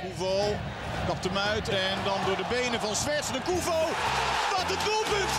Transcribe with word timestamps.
Koevo 0.00 0.56
kapt 1.06 1.24
hem 1.24 1.38
uit 1.38 1.68
en 1.68 1.96
dan 2.04 2.18
door 2.26 2.36
de 2.36 2.44
benen 2.48 2.80
van 2.80 2.96
Zwerts 2.96 3.32
de 3.32 3.40
Koevo. 3.44 3.80
Wat 4.56 4.70
een 4.70 4.84
doelpunt! 4.84 5.32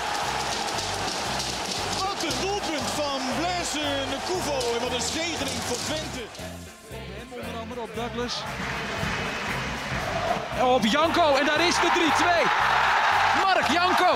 Wat 1.99 2.23
een 2.23 2.39
doelpunt 2.41 2.89
van 3.01 3.19
Blaise 3.37 3.85
de 4.13 4.19
Koevo 4.27 4.57
en 4.75 4.81
wat 4.81 4.93
een 4.93 5.07
zegening 5.19 5.59
voor 5.67 5.77
Twente. 5.87 6.23
Hem 6.89 7.27
onder 7.39 7.59
andere 7.61 7.81
op 7.81 7.95
Douglas. 7.95 8.35
Op 10.75 10.85
Janko 10.85 11.35
en 11.35 11.45
daar 11.45 11.67
is 11.67 11.75
de 11.75 12.11
3-2. 13.37 13.43
Mark 13.43 13.67
Janko. 13.67 14.13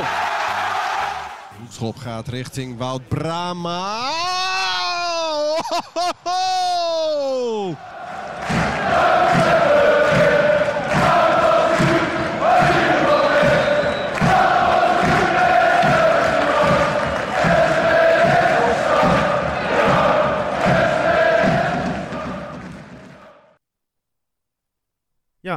Schop 1.70 1.98
gaat 1.98 2.28
richting 2.28 2.78
Wout 2.78 3.08
Brama. 3.08 4.10
Oh, 4.10 5.60
ho, 5.68 5.80
ho, 6.24 6.35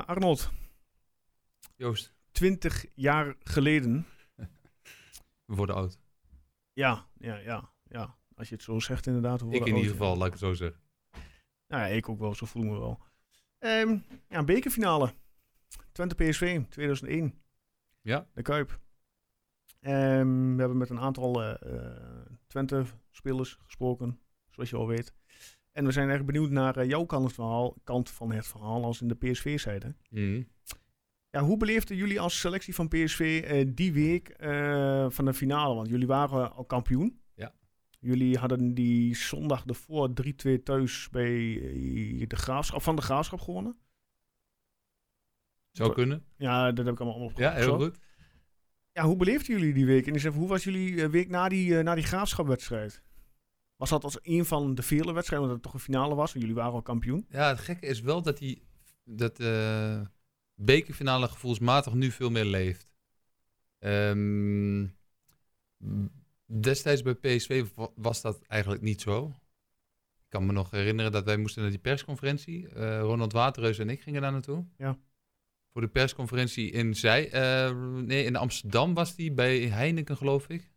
Arnold. 0.09 0.51
Joost, 1.77 2.15
20 2.33 2.87
jaar 2.95 3.37
geleden. 3.41 4.07
we 5.45 5.55
worden 5.55 5.75
oud. 5.75 5.99
Ja, 6.73 7.09
ja, 7.19 7.37
ja, 7.37 7.73
ja. 7.83 8.19
Als 8.35 8.49
je 8.49 8.55
het 8.55 8.65
zo 8.65 8.79
zegt 8.79 9.07
inderdaad. 9.07 9.41
Ik 9.41 9.47
in 9.47 9.59
oud, 9.59 9.67
ieder 9.67 9.83
ja. 9.83 9.89
geval, 9.89 10.17
laat 10.17 10.27
ik 10.27 10.33
het 10.33 10.41
zo 10.41 10.55
zeggen. 10.55 10.81
Nou 11.67 11.83
ja, 11.83 11.89
ik 11.89 12.09
ook 12.09 12.19
wel. 12.19 12.35
Zo 12.35 12.47
voel 12.47 12.63
ik 12.63 12.69
me 12.69 12.79
wel. 12.79 13.01
Ehm, 13.59 13.99
ja, 14.29 14.45
bekerfinale. 14.45 15.15
Twente 15.93 16.15
PSV 16.15 16.61
2001. 16.69 17.43
Ja. 18.01 18.27
De 18.35 18.43
Kuip. 18.43 18.81
Ehm, 19.81 20.55
we 20.55 20.61
hebben 20.61 20.77
met 20.77 20.91
een 20.91 21.01
aantal 21.01 21.43
eh, 21.43 21.75
eh, 21.75 22.27
Twente-spelers 22.47 23.59
gesproken, 23.63 24.21
zoals 24.51 24.71
je 24.71 24.77
al 24.77 24.87
weet. 24.87 25.15
En 25.79 25.85
we 25.85 25.93
zijn 25.93 26.09
erg 26.09 26.25
benieuwd 26.25 26.51
naar 26.51 26.77
eh, 26.77 26.89
jouw 26.89 27.05
kant, 27.05 27.33
verhaal, 27.33 27.77
kant 27.85 28.11
van 28.11 28.33
het 28.33 28.47
verhaal 28.47 28.85
als 28.85 29.01
in 29.01 29.09
de 29.09 29.15
PSV-zijde. 29.15 29.95
Mhm. 30.11 30.43
Ja, 31.31 31.43
hoe 31.43 31.57
beleefden 31.57 31.97
jullie 31.97 32.21
als 32.21 32.41
selectie 32.41 32.75
van 32.75 32.89
PSV 32.89 33.45
eh, 33.45 33.67
die 33.75 33.93
week 33.93 34.29
eh, 34.29 35.07
van 35.09 35.25
de 35.25 35.35
finale? 35.35 35.75
Want 35.75 35.89
jullie 35.89 36.07
waren 36.07 36.53
al 36.53 36.65
kampioen. 36.65 37.21
Ja. 37.35 37.55
Jullie 37.99 38.39
hadden 38.39 38.75
die 38.75 39.17
zondag 39.17 39.65
ervoor 39.67 40.09
3-2 40.09 40.63
thuis 40.63 41.09
bij 41.11 41.35
de 42.27 42.37
graafschap, 42.37 42.83
van 42.83 42.97
de 42.97 43.03
graafschap 43.03 43.41
gewonnen. 43.41 43.77
Zou 45.71 45.93
kunnen. 45.93 46.25
Ja, 46.37 46.73
dat 46.73 46.85
heb 46.85 46.95
ik 46.95 47.01
allemaal 47.01 47.21
opgezocht. 47.21 47.55
Ja, 47.55 47.61
heel 47.61 47.79
goed. 47.79 47.99
Ja, 48.93 49.05
hoe 49.05 49.17
beleefden 49.17 49.59
jullie 49.59 49.75
die 49.75 49.87
week? 49.87 50.07
En 50.07 50.21
zeg, 50.21 50.33
hoe 50.33 50.49
was 50.49 50.65
jullie 50.65 51.09
week 51.09 51.29
na 51.29 51.49
die, 51.49 51.83
na 51.83 51.95
die 51.95 52.05
graafschapwedstrijd? 52.05 53.03
Was 53.79 53.91
dat 53.91 54.05
als 54.05 54.19
een 54.23 54.45
van 54.45 54.75
de 54.75 54.83
vele 54.83 55.13
wedstrijden, 55.13 55.39
omdat 55.49 55.55
het 55.55 55.63
toch 55.63 55.75
een 55.75 55.93
finale 55.93 56.15
was? 56.15 56.33
Want 56.33 56.45
jullie 56.45 56.61
waren 56.61 56.73
al 56.73 56.83
kampioen. 56.83 57.27
Ja, 57.31 57.49
het 57.49 57.59
gekke 57.59 57.87
is 57.87 58.01
wel 58.01 58.23
dat 58.23 58.39
die 58.39 58.63
dat 59.05 59.41
eh 59.41 60.01
bekerfinale 60.55 61.29
gevoelsmatig 61.29 61.95
nu 61.95 62.11
veel 62.11 62.31
meer 62.31 62.45
leeft. 62.45 62.93
Ehm, 63.79 64.87
destijds 66.47 67.03
bij 67.03 67.15
PSV 67.15 67.65
wa- 67.75 67.91
was 67.95 68.21
dat 68.21 68.43
eigenlijk 68.47 68.83
niet 68.83 69.01
zo. 69.01 69.27
Ik 70.25 70.29
kan 70.29 70.47
me 70.47 70.53
nog 70.53 70.71
herinneren 70.71 71.13
dat 71.13 71.25
wij 71.25 71.37
moesten 71.37 71.63
naar 71.63 71.71
die 71.71 71.81
persconferentie. 71.81 72.69
Eh, 72.69 73.01
Ronald 73.01 73.33
Waterreus 73.33 73.79
en 73.79 73.91
ik 73.91 74.01
gingen 74.01 74.23
daar 74.23 74.33
naartoe. 74.33 74.65
Ja. 74.77 74.99
Voor 75.73 75.81
de 75.81 75.89
persconferentie 75.89 76.71
in 76.71 76.95
Zij. 76.95 77.31
eh, 77.31 77.77
nee, 77.95 78.25
in 78.25 78.37
Amsterdam 78.37 78.95
was 78.95 79.15
die 79.15 79.33
bij 79.33 79.61
Heineken, 79.61 80.17
geloof 80.17 80.49
ik. 80.49 80.71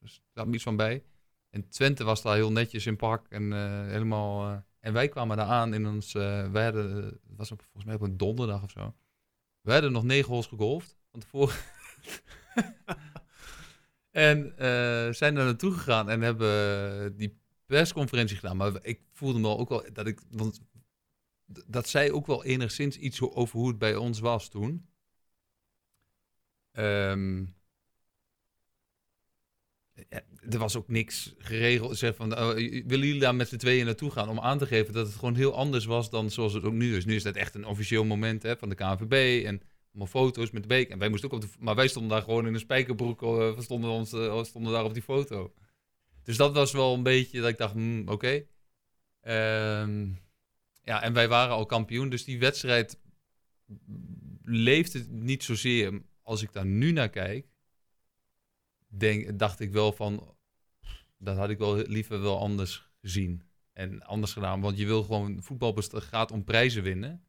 Er 0.00 0.08
staat 0.08 0.46
me 0.46 0.54
iets 0.54 0.62
van 0.62 0.76
bij. 0.76 1.04
En 1.52 1.68
Twente 1.68 2.04
was 2.04 2.22
daar 2.22 2.34
heel 2.34 2.52
netjes 2.52 2.86
in 2.86 2.96
pak 2.96 3.28
en 3.28 3.52
eh, 3.52 3.86
helemaal. 3.86 4.48
eh, 4.50 4.56
en 4.80 4.92
wij 4.92 5.08
kwamen 5.08 5.36
daar 5.36 5.46
aan 5.46 5.74
in 5.74 5.86
ons. 5.86 6.14
eh 6.14 6.50
wij 6.50 6.64
hadden, 6.64 7.04
het 7.04 7.36
was 7.36 7.50
op, 7.50 7.62
volgens 7.62 7.84
mij 7.84 7.94
op 7.94 8.00
een 8.00 8.16
donderdag 8.16 8.62
of 8.62 8.70
zo. 8.70 8.94
We 9.60 9.72
hadden 9.72 9.92
nog 9.92 10.02
negen 10.04 10.28
holes 10.28 10.46
gegolfd 10.46 10.98
van 11.10 11.20
tevoren. 11.20 11.56
en 14.10 14.54
zijn 15.14 15.34
daar 15.34 15.44
naartoe 15.44 15.72
gegaan 15.72 16.10
en 16.10 16.20
hebben 16.20 17.16
die 17.16 17.40
persconferentie 17.66 18.36
gedaan. 18.36 18.56
Maar 18.56 18.72
ik 18.82 19.00
voelde 19.12 19.38
me 19.38 19.48
ook 19.48 19.68
wel 19.68 19.84
dat 19.92 20.06
ik. 20.06 20.20
Want 20.30 20.60
dat 21.66 21.88
zei 21.88 22.12
ook 22.12 22.26
wel 22.26 22.44
enigszins 22.44 22.96
iets 22.96 23.20
over 23.20 23.58
hoe 23.58 23.68
het 23.68 23.78
bij 23.78 23.96
ons 23.96 24.20
was 24.20 24.48
toen. 24.48 24.86
Ja, 26.72 27.61
er 30.50 30.58
was 30.58 30.76
ook 30.76 30.88
niks 30.88 31.34
geregeld. 31.38 31.98
Zeg 31.98 32.14
van, 32.14 32.38
oh, 32.38 32.54
willen 32.54 33.06
jullie 33.06 33.20
daar 33.20 33.34
met 33.34 33.48
z'n 33.48 33.56
tweeën 33.56 33.84
naartoe 33.84 34.10
gaan 34.10 34.28
om 34.28 34.40
aan 34.40 34.58
te 34.58 34.66
geven 34.66 34.92
dat 34.94 35.06
het 35.06 35.16
gewoon 35.16 35.34
heel 35.34 35.54
anders 35.54 35.84
was 35.84 36.10
dan 36.10 36.30
zoals 36.30 36.52
het 36.52 36.64
ook 36.64 36.72
nu 36.72 36.96
is? 36.96 37.04
Nu 37.04 37.14
is 37.14 37.22
dat 37.22 37.36
echt 37.36 37.54
een 37.54 37.66
officieel 37.66 38.04
moment 38.04 38.42
hè, 38.42 38.56
van 38.56 38.68
de 38.68 38.74
KNVB 38.74 39.44
en 39.44 39.62
allemaal 39.88 40.06
foto's 40.06 40.50
met 40.50 40.62
de 40.62 40.68
beek. 40.68 40.88
En 40.88 40.98
wij 40.98 41.08
moesten 41.08 41.30
ook 41.30 41.34
op 41.34 41.40
de, 41.40 41.48
maar 41.58 41.74
wij 41.74 41.88
stonden 41.88 42.10
daar 42.10 42.22
gewoon 42.22 42.46
in 42.46 42.54
een 42.54 42.60
spijkerbroek, 42.60 43.20
we 43.20 43.56
stonden, 43.58 43.90
ons, 43.90 44.12
eh, 44.12 44.42
stonden 44.44 44.72
daar 44.72 44.84
op 44.84 44.94
die 44.94 45.02
foto. 45.02 45.52
Dus 46.22 46.36
dat 46.36 46.54
was 46.54 46.72
wel 46.72 46.94
een 46.94 47.02
beetje 47.02 47.40
dat 47.40 47.50
ik 47.50 47.58
dacht, 47.58 47.72
hmm, 47.72 48.08
oké. 48.08 48.44
Ehm, 49.20 50.08
ja, 50.82 51.02
en 51.02 51.12
wij 51.12 51.28
waren 51.28 51.54
al 51.54 51.66
kampioen, 51.66 52.08
dus 52.08 52.24
die 52.24 52.38
wedstrijd 52.38 53.00
leefde 54.42 55.06
niet 55.08 55.44
zozeer 55.44 56.02
als 56.22 56.42
ik 56.42 56.52
daar 56.52 56.66
nu 56.66 56.92
naar 56.92 57.10
kijk 57.10 57.51
denk, 58.98 59.38
dacht 59.38 59.60
ik 59.60 59.72
wel 59.72 59.92
van, 59.92 60.36
dat 61.18 61.36
had 61.36 61.50
ik 61.50 61.58
wel 61.58 61.76
liever 61.76 62.20
wel 62.20 62.38
anders 62.38 62.90
gezien. 63.00 63.42
En 63.72 64.02
anders 64.02 64.32
gedaan, 64.32 64.60
want 64.60 64.78
je 64.78 64.86
wil 64.86 65.02
gewoon, 65.02 65.42
voetbal 65.42 65.74
gaat 65.90 66.30
om 66.30 66.44
prijzen 66.44 66.82
winnen. 66.82 67.24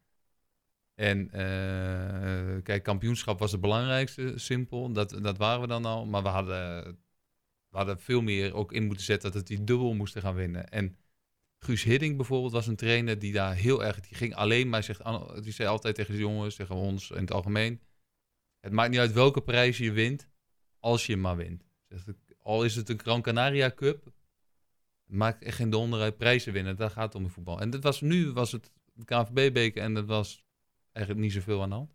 En 0.94 1.30
eh, 1.30 2.62
kijk, 2.62 2.82
kampioenschap 2.82 3.38
was 3.38 3.52
het 3.52 3.60
belangrijkste, 3.60 4.32
simpel. 4.38 4.92
Dat, 4.92 5.18
dat 5.22 5.36
waren 5.36 5.60
we 5.60 5.66
dan 5.66 5.84
al. 5.84 6.06
Maar 6.06 6.22
we 6.22 6.28
hadden, 6.28 6.84
we 7.68 7.76
hadden 7.76 8.00
veel 8.00 8.22
meer 8.22 8.54
ook 8.54 8.72
in 8.72 8.84
moeten 8.84 9.04
zetten 9.04 9.30
dat 9.30 9.38
het 9.38 9.48
die 9.48 9.64
dubbel 9.64 9.94
moesten 9.94 10.22
gaan 10.22 10.34
winnen. 10.34 10.68
En 10.68 10.96
Guus 11.58 11.82
Hidding 11.82 12.16
bijvoorbeeld 12.16 12.52
was 12.52 12.66
een 12.66 12.76
trainer 12.76 13.18
die 13.18 13.32
daar 13.32 13.54
heel 13.54 13.84
erg, 13.84 14.00
die 14.00 14.16
ging 14.16 14.34
alleen 14.34 14.68
maar, 14.68 14.82
zegt, 14.82 15.02
die 15.42 15.52
zei 15.52 15.68
altijd 15.68 15.94
tegen 15.94 16.12
de 16.12 16.20
jongens, 16.20 16.54
tegen 16.54 16.74
ons 16.74 17.10
in 17.10 17.20
het 17.20 17.32
algemeen. 17.32 17.80
Het 18.60 18.72
maakt 18.72 18.90
niet 18.90 18.98
uit 18.98 19.12
welke 19.12 19.42
prijs 19.42 19.78
je 19.78 19.92
wint, 19.92 20.28
als 20.84 21.06
je 21.06 21.16
maar 21.16 21.36
wint. 21.36 21.64
Al 22.42 22.64
is 22.64 22.74
het 22.76 22.88
een 22.88 22.98
Gran 22.98 23.22
Canaria 23.22 23.70
Cup, 23.70 24.12
maakt 25.04 25.42
echt 25.42 25.56
geen 25.56 25.70
donder 25.70 26.00
uit 26.00 26.16
prijzen 26.16 26.52
winnen. 26.52 26.76
Daar 26.76 26.90
gaat 26.90 27.04
het 27.04 27.14
om 27.14 27.22
in 27.22 27.30
voetbal. 27.30 27.60
En 27.60 27.70
dat 27.70 27.82
was, 27.82 28.00
nu 28.00 28.32
was 28.32 28.52
het 28.52 28.70
de 28.94 29.04
KNVB-beker 29.04 29.82
en 29.82 29.94
dat 29.94 30.06
was 30.06 30.44
eigenlijk 30.92 31.24
niet 31.26 31.34
zoveel 31.34 31.62
aan 31.62 31.68
de 31.68 31.74
hand. 31.74 31.94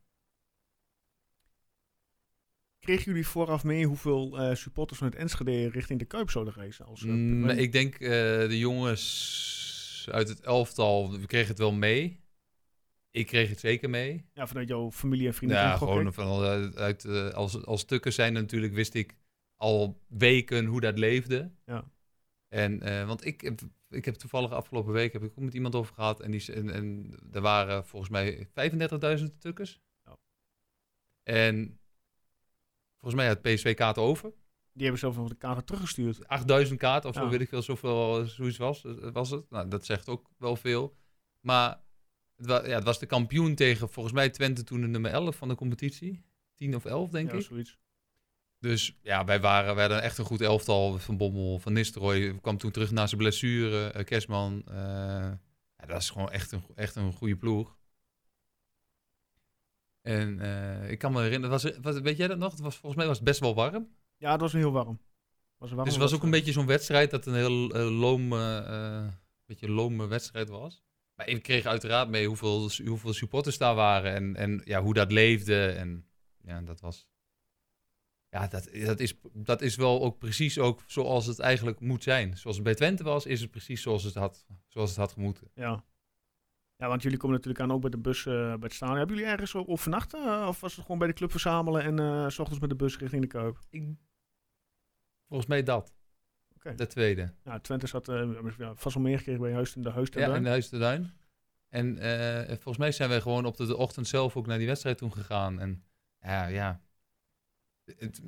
Kregen 2.79 3.03
jullie 3.05 3.27
vooraf 3.27 3.63
mee 3.63 3.85
hoeveel 3.85 4.39
eh, 4.39 4.55
supporters 4.55 4.99
van 4.99 5.07
het 5.07 5.17
Enschede 5.17 5.69
richting 5.69 5.99
de 5.99 6.05
Kuip 6.05 6.29
zouden 6.29 6.53
reizen? 6.53 6.85
Als, 6.85 7.03
Mm, 7.03 7.41
publiek? 7.41 7.59
ik 7.59 7.71
denk 7.71 7.93
eh, 7.93 8.09
de 8.47 8.57
jongens 8.57 10.07
uit 10.11 10.27
het 10.29 10.39
elftal, 10.41 11.19
we 11.19 11.25
kregen 11.25 11.47
het 11.47 11.57
wel 11.57 11.73
mee. 11.73 12.19
Ik 13.11 13.27
kreeg 13.27 13.49
het 13.49 13.59
zeker 13.59 13.89
mee. 13.89 14.25
ja, 14.33 14.47
vanuit 14.47 14.67
jouw 14.67 14.91
familie 14.91 15.27
en 15.27 15.33
vrienden. 15.33 15.57
Ja, 15.57 15.77
gewoon 15.77 16.13
van, 16.13 16.41
uit, 16.41 16.75
uit, 16.77 17.05
eh, 17.05 17.29
als, 17.29 17.65
als 17.65 17.81
stukken 17.81 18.13
zijn 18.13 18.33
natuurlijk 18.33 18.73
wist 18.73 18.93
ik 18.93 19.15
al 19.55 20.01
weken 20.07 20.65
hoe 20.65 20.81
dat 20.81 20.97
leefde. 20.97 21.51
Ja. 21.65 21.91
En, 22.47 22.81
eh, 22.81 23.07
want 23.07 23.25
ik 23.25 23.41
heb, 23.41 23.61
ik 23.89 24.05
heb 24.05 24.15
toevallig 24.15 24.51
afgelopen 24.51 24.93
week 24.93 25.13
heb 25.13 25.23
ik 25.23 25.31
ook 25.31 25.43
met 25.43 25.53
iemand 25.53 25.75
over 25.75 25.93
gehad. 25.93 26.19
En, 26.21 26.31
die, 26.31 26.53
en, 26.53 26.69
en 26.69 27.15
er 27.31 27.41
waren 27.41 27.85
volgens 27.85 28.11
mij 28.11 28.47
35.000 29.19 29.37
tukkers. 29.39 29.81
Ja. 30.05 30.17
En 31.23 31.79
volgens 32.99 33.21
mij 33.21 33.27
had 33.27 33.41
PSV 33.41 33.75
kaarten 33.75 34.03
over. 34.03 34.33
Die 34.73 34.81
hebben 34.83 34.99
zelf 34.99 35.15
nog 35.15 35.29
de 35.29 35.35
kaarten 35.35 35.65
teruggestuurd. 35.65 36.27
8000 36.27 36.79
kaarten 36.79 37.09
of 37.09 37.15
zo, 37.15 37.23
Ja. 37.23 37.29
weet 37.29 37.41
ik 37.41 37.49
veel, 37.49 37.61
zoveel, 37.61 38.25
zoiets 38.25 38.57
was, 38.57 38.85
was 39.11 39.29
het. 39.29 39.49
Nou, 39.49 39.67
dat 39.67 39.85
zegt 39.85 40.09
ook 40.09 40.29
wel 40.37 40.55
veel. 40.55 40.97
Maar 41.39 41.81
het, 42.39 42.47
wa 42.47 42.67
ja, 42.67 42.75
het 42.75 42.83
was 42.83 42.99
de 42.99 43.05
kampioen 43.05 43.55
tegen, 43.55 43.89
volgens 43.89 44.15
mij 44.15 44.29
Twente 44.29 44.63
toen 44.63 44.81
de 44.81 44.87
nummer 44.87 45.11
11 45.11 45.35
van 45.35 45.47
de 45.47 45.55
competitie. 45.55 46.23
10 46.55 46.75
of 46.75 46.85
11, 46.85 47.09
denk 47.09 47.31
ja, 47.31 47.37
ik. 47.37 47.43
zoiets. 47.43 47.77
Dus 48.59 48.97
ja, 49.01 49.25
wij 49.25 49.39
waren, 49.39 49.75
wij 49.75 49.83
hadden 49.83 50.03
echt 50.03 50.17
een 50.17 50.25
goed 50.25 50.41
elftal. 50.41 50.99
Van 50.99 51.17
Bommel, 51.17 51.59
Van 51.59 51.73
Nistelrooy 51.73 52.39
kwam 52.39 52.57
toen 52.57 52.71
terug 52.71 52.91
na 52.91 53.07
zijn 53.07 53.21
blessure. 53.21 53.89
eh, 53.91 54.05
Kerstman. 54.05 54.63
eh, 54.65 54.75
ja, 55.77 55.85
dat 55.85 56.01
is 56.01 56.09
gewoon 56.09 56.31
echt 56.31 56.51
een, 56.51 56.63
echt 56.75 56.95
een 56.95 57.13
goede 57.13 57.35
ploeg. 57.35 57.77
En 60.01 60.39
eh, 60.39 60.91
ik 60.91 60.99
kan 60.99 61.11
me 61.11 61.21
herinneren, 61.21 61.49
was, 61.49 61.77
was, 61.81 61.99
weet 61.99 62.17
jij 62.17 62.27
dat 62.27 62.37
nog? 62.37 62.51
Het 62.51 62.61
was, 62.61 62.75
volgens 62.75 62.95
mij 62.95 63.07
was 63.07 63.15
het 63.15 63.25
best 63.25 63.39
wel 63.39 63.55
warm. 63.55 63.87
Ja, 64.17 64.31
het 64.31 64.41
was 64.41 64.53
heel 64.53 64.71
warm. 64.71 64.99
Was 65.57 65.69
een 65.69 65.75
warme 65.75 65.91
Dus 65.91 65.93
het 65.93 66.09
was 66.09 66.13
ook 66.13 66.23
een 66.23 66.31
beetje 66.31 66.51
zo'n 66.51 66.65
wedstrijd 66.65 67.11
dat 67.11 67.25
een 67.25 67.35
heel 67.35 67.51
loom, 67.91 68.29
beetje 69.45 69.69
lome 69.69 70.07
wedstrijd 70.07 70.49
was. 70.49 70.83
Maar 71.19 71.27
ik 71.27 71.43
kreeg 71.43 71.65
uiteraard 71.65 72.09
mee 72.09 72.27
hoeveel, 72.27 72.69
hoeveel 72.85 73.13
supporters 73.13 73.57
daar 73.57 73.75
waren 73.75 74.13
en, 74.13 74.35
en 74.35 74.61
ja, 74.63 74.81
hoe 74.81 74.93
dat 74.93 75.11
leefde. 75.11 75.67
En 75.67 76.07
ja, 76.41 76.61
dat 76.61 76.79
was. 76.79 77.07
Ja, 78.29 78.47
dat, 78.47 78.69
dat, 78.73 78.99
is, 78.99 79.19
dat 79.33 79.61
is 79.61 79.75
wel 79.75 80.03
ook 80.03 80.17
precies 80.17 80.59
ook 80.59 80.83
zoals 80.85 81.25
het 81.25 81.39
eigenlijk 81.39 81.79
moet 81.79 82.03
zijn. 82.03 82.37
Zoals 82.37 82.55
het 82.55 82.65
bij 82.65 82.75
Twente 82.75 83.03
was, 83.03 83.25
is 83.25 83.41
het 83.41 83.51
precies 83.51 83.81
zoals 83.81 84.03
het 84.03 84.13
had, 84.13 84.45
zoals 84.67 84.89
het 84.89 84.99
had 84.99 85.11
gemoeten. 85.11 85.51
Ja. 85.53 85.85
Ja, 86.75 86.87
want 86.87 87.01
jullie 87.01 87.17
komen 87.17 87.35
natuurlijk 87.35 87.63
aan 87.63 87.71
ook 87.71 87.81
bij 87.81 87.89
de 87.89 87.97
bus 87.97 88.25
eh, 88.25 88.33
bij 88.33 88.57
het 88.59 88.73
staan. 88.73 88.97
Hebben 88.97 89.15
jullie 89.15 89.31
ergens 89.31 89.55
overnachten? 89.55 90.23
eh, 90.23 90.47
of 90.47 90.59
was 90.59 90.75
het 90.75 90.81
gewoon 90.81 90.99
bij 90.99 91.07
de 91.07 91.13
club 91.13 91.31
verzamelen 91.31 91.83
en 91.83 91.99
eh, 91.99 92.29
s 92.29 92.39
ochtends 92.39 92.59
met 92.59 92.69
de 92.69 92.75
bus 92.75 92.97
richting 92.97 93.21
de 93.21 93.27
Kuip? 93.27 93.59
Ik, 93.69 93.83
volgens 95.27 95.49
mij 95.49 95.63
dat. 95.63 95.98
Oké. 96.59 96.75
De 96.75 96.87
tweede. 96.87 97.33
Ja, 97.43 97.59
Twente 97.59 97.87
zat 97.87 98.09
eh, 98.09 98.29
vast 98.73 98.95
wel 98.95 99.03
meer 99.03 99.17
gekregen 99.17 99.41
bij 99.41 99.53
Huis 99.53 99.75
in 99.75 99.81
de 99.81 99.89
Huis 99.89 100.09
Ja, 100.11 100.35
in 100.35 100.43
de 100.43 100.49
Huis 100.49 100.69
de 100.69 100.77
Duin. 100.77 101.13
En 101.69 101.97
eh, 101.97 102.47
volgens 102.47 102.77
mij 102.77 102.91
zijn 102.91 103.09
wij 103.09 103.21
gewoon 103.21 103.45
op 103.45 103.57
de, 103.57 103.77
ochtend 103.77 104.07
zelf 104.07 104.37
ook 104.37 104.47
naar 104.47 104.57
die 104.57 104.67
wedstrijd 104.67 104.97
toen 104.97 105.13
gegaan. 105.13 105.59
En 105.59 105.83
ja, 106.21 106.47
ja. 106.47 106.81
Het, 107.97 108.21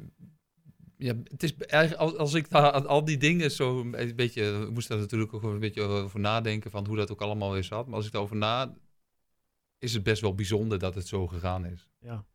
ja, 0.98 1.14
het 1.24 1.44
is 1.44 1.56
eigenlijk, 1.56 2.18
als, 2.18 2.34
ik 2.34 2.50
daar 2.50 2.88
al 2.88 3.06
die 3.06 3.18
dingen 3.18 3.52
zo 3.52 3.80
een 3.80 4.16
beetje, 4.16 4.62
ik 4.62 4.70
moest 4.70 4.88
daar 4.88 4.98
natuurlijk 4.98 5.34
ook 5.34 5.44
een 5.44 5.60
beetje 5.60 5.82
over 5.82 6.20
nadenken 6.20 6.72
van 6.72 6.88
hoe 6.88 6.96
dat 6.96 7.12
ook 7.12 7.22
allemaal 7.22 7.52
weer 7.52 7.64
zat. 7.64 7.86
Maar 7.86 7.96
als 7.96 8.06
ik 8.06 8.12
daarover 8.12 8.36
na, 8.38 8.78
is 9.78 9.94
het 9.94 10.04
best 10.04 10.22
wel 10.22 10.36
bijzonder 10.36 10.80
dat 10.80 10.96
het 10.96 11.08
zo 11.08 11.28
gegaan 11.28 11.66
is. 11.66 11.90
Ja. 12.00 12.26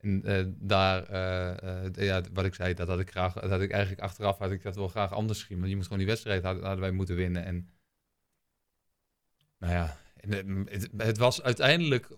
En 0.00 0.24
eh, 0.24 0.44
daar, 0.48 1.04
eh, 1.04 1.84
eh, 1.86 1.94
ja, 1.94 2.22
wat 2.32 2.44
ik 2.44 2.54
zei, 2.54 2.74
dat 2.74 2.88
had 2.88 3.00
ik 3.00 3.10
graag, 3.10 3.32
dat 3.32 3.60
ik 3.60 3.70
eigenlijk 3.70 4.02
achteraf 4.02 4.38
had 4.38 4.50
ik 4.50 4.62
dat 4.62 4.76
wel 4.76 4.88
graag 4.88 5.12
anders 5.12 5.40
gezien. 5.40 5.58
Want 5.58 5.68
je 5.70 5.76
moet 5.76 5.84
gewoon 5.84 5.98
die 5.98 6.06
wedstrijd 6.06 6.42
hadden, 6.42 6.80
wij 6.80 6.90
moeten 6.90 7.16
winnen. 7.16 7.44
En 7.44 7.68
nou 9.58 9.72
ja, 9.72 9.98
het, 10.96 11.18
was 11.18 11.42
uiteindelijk, 11.42 12.08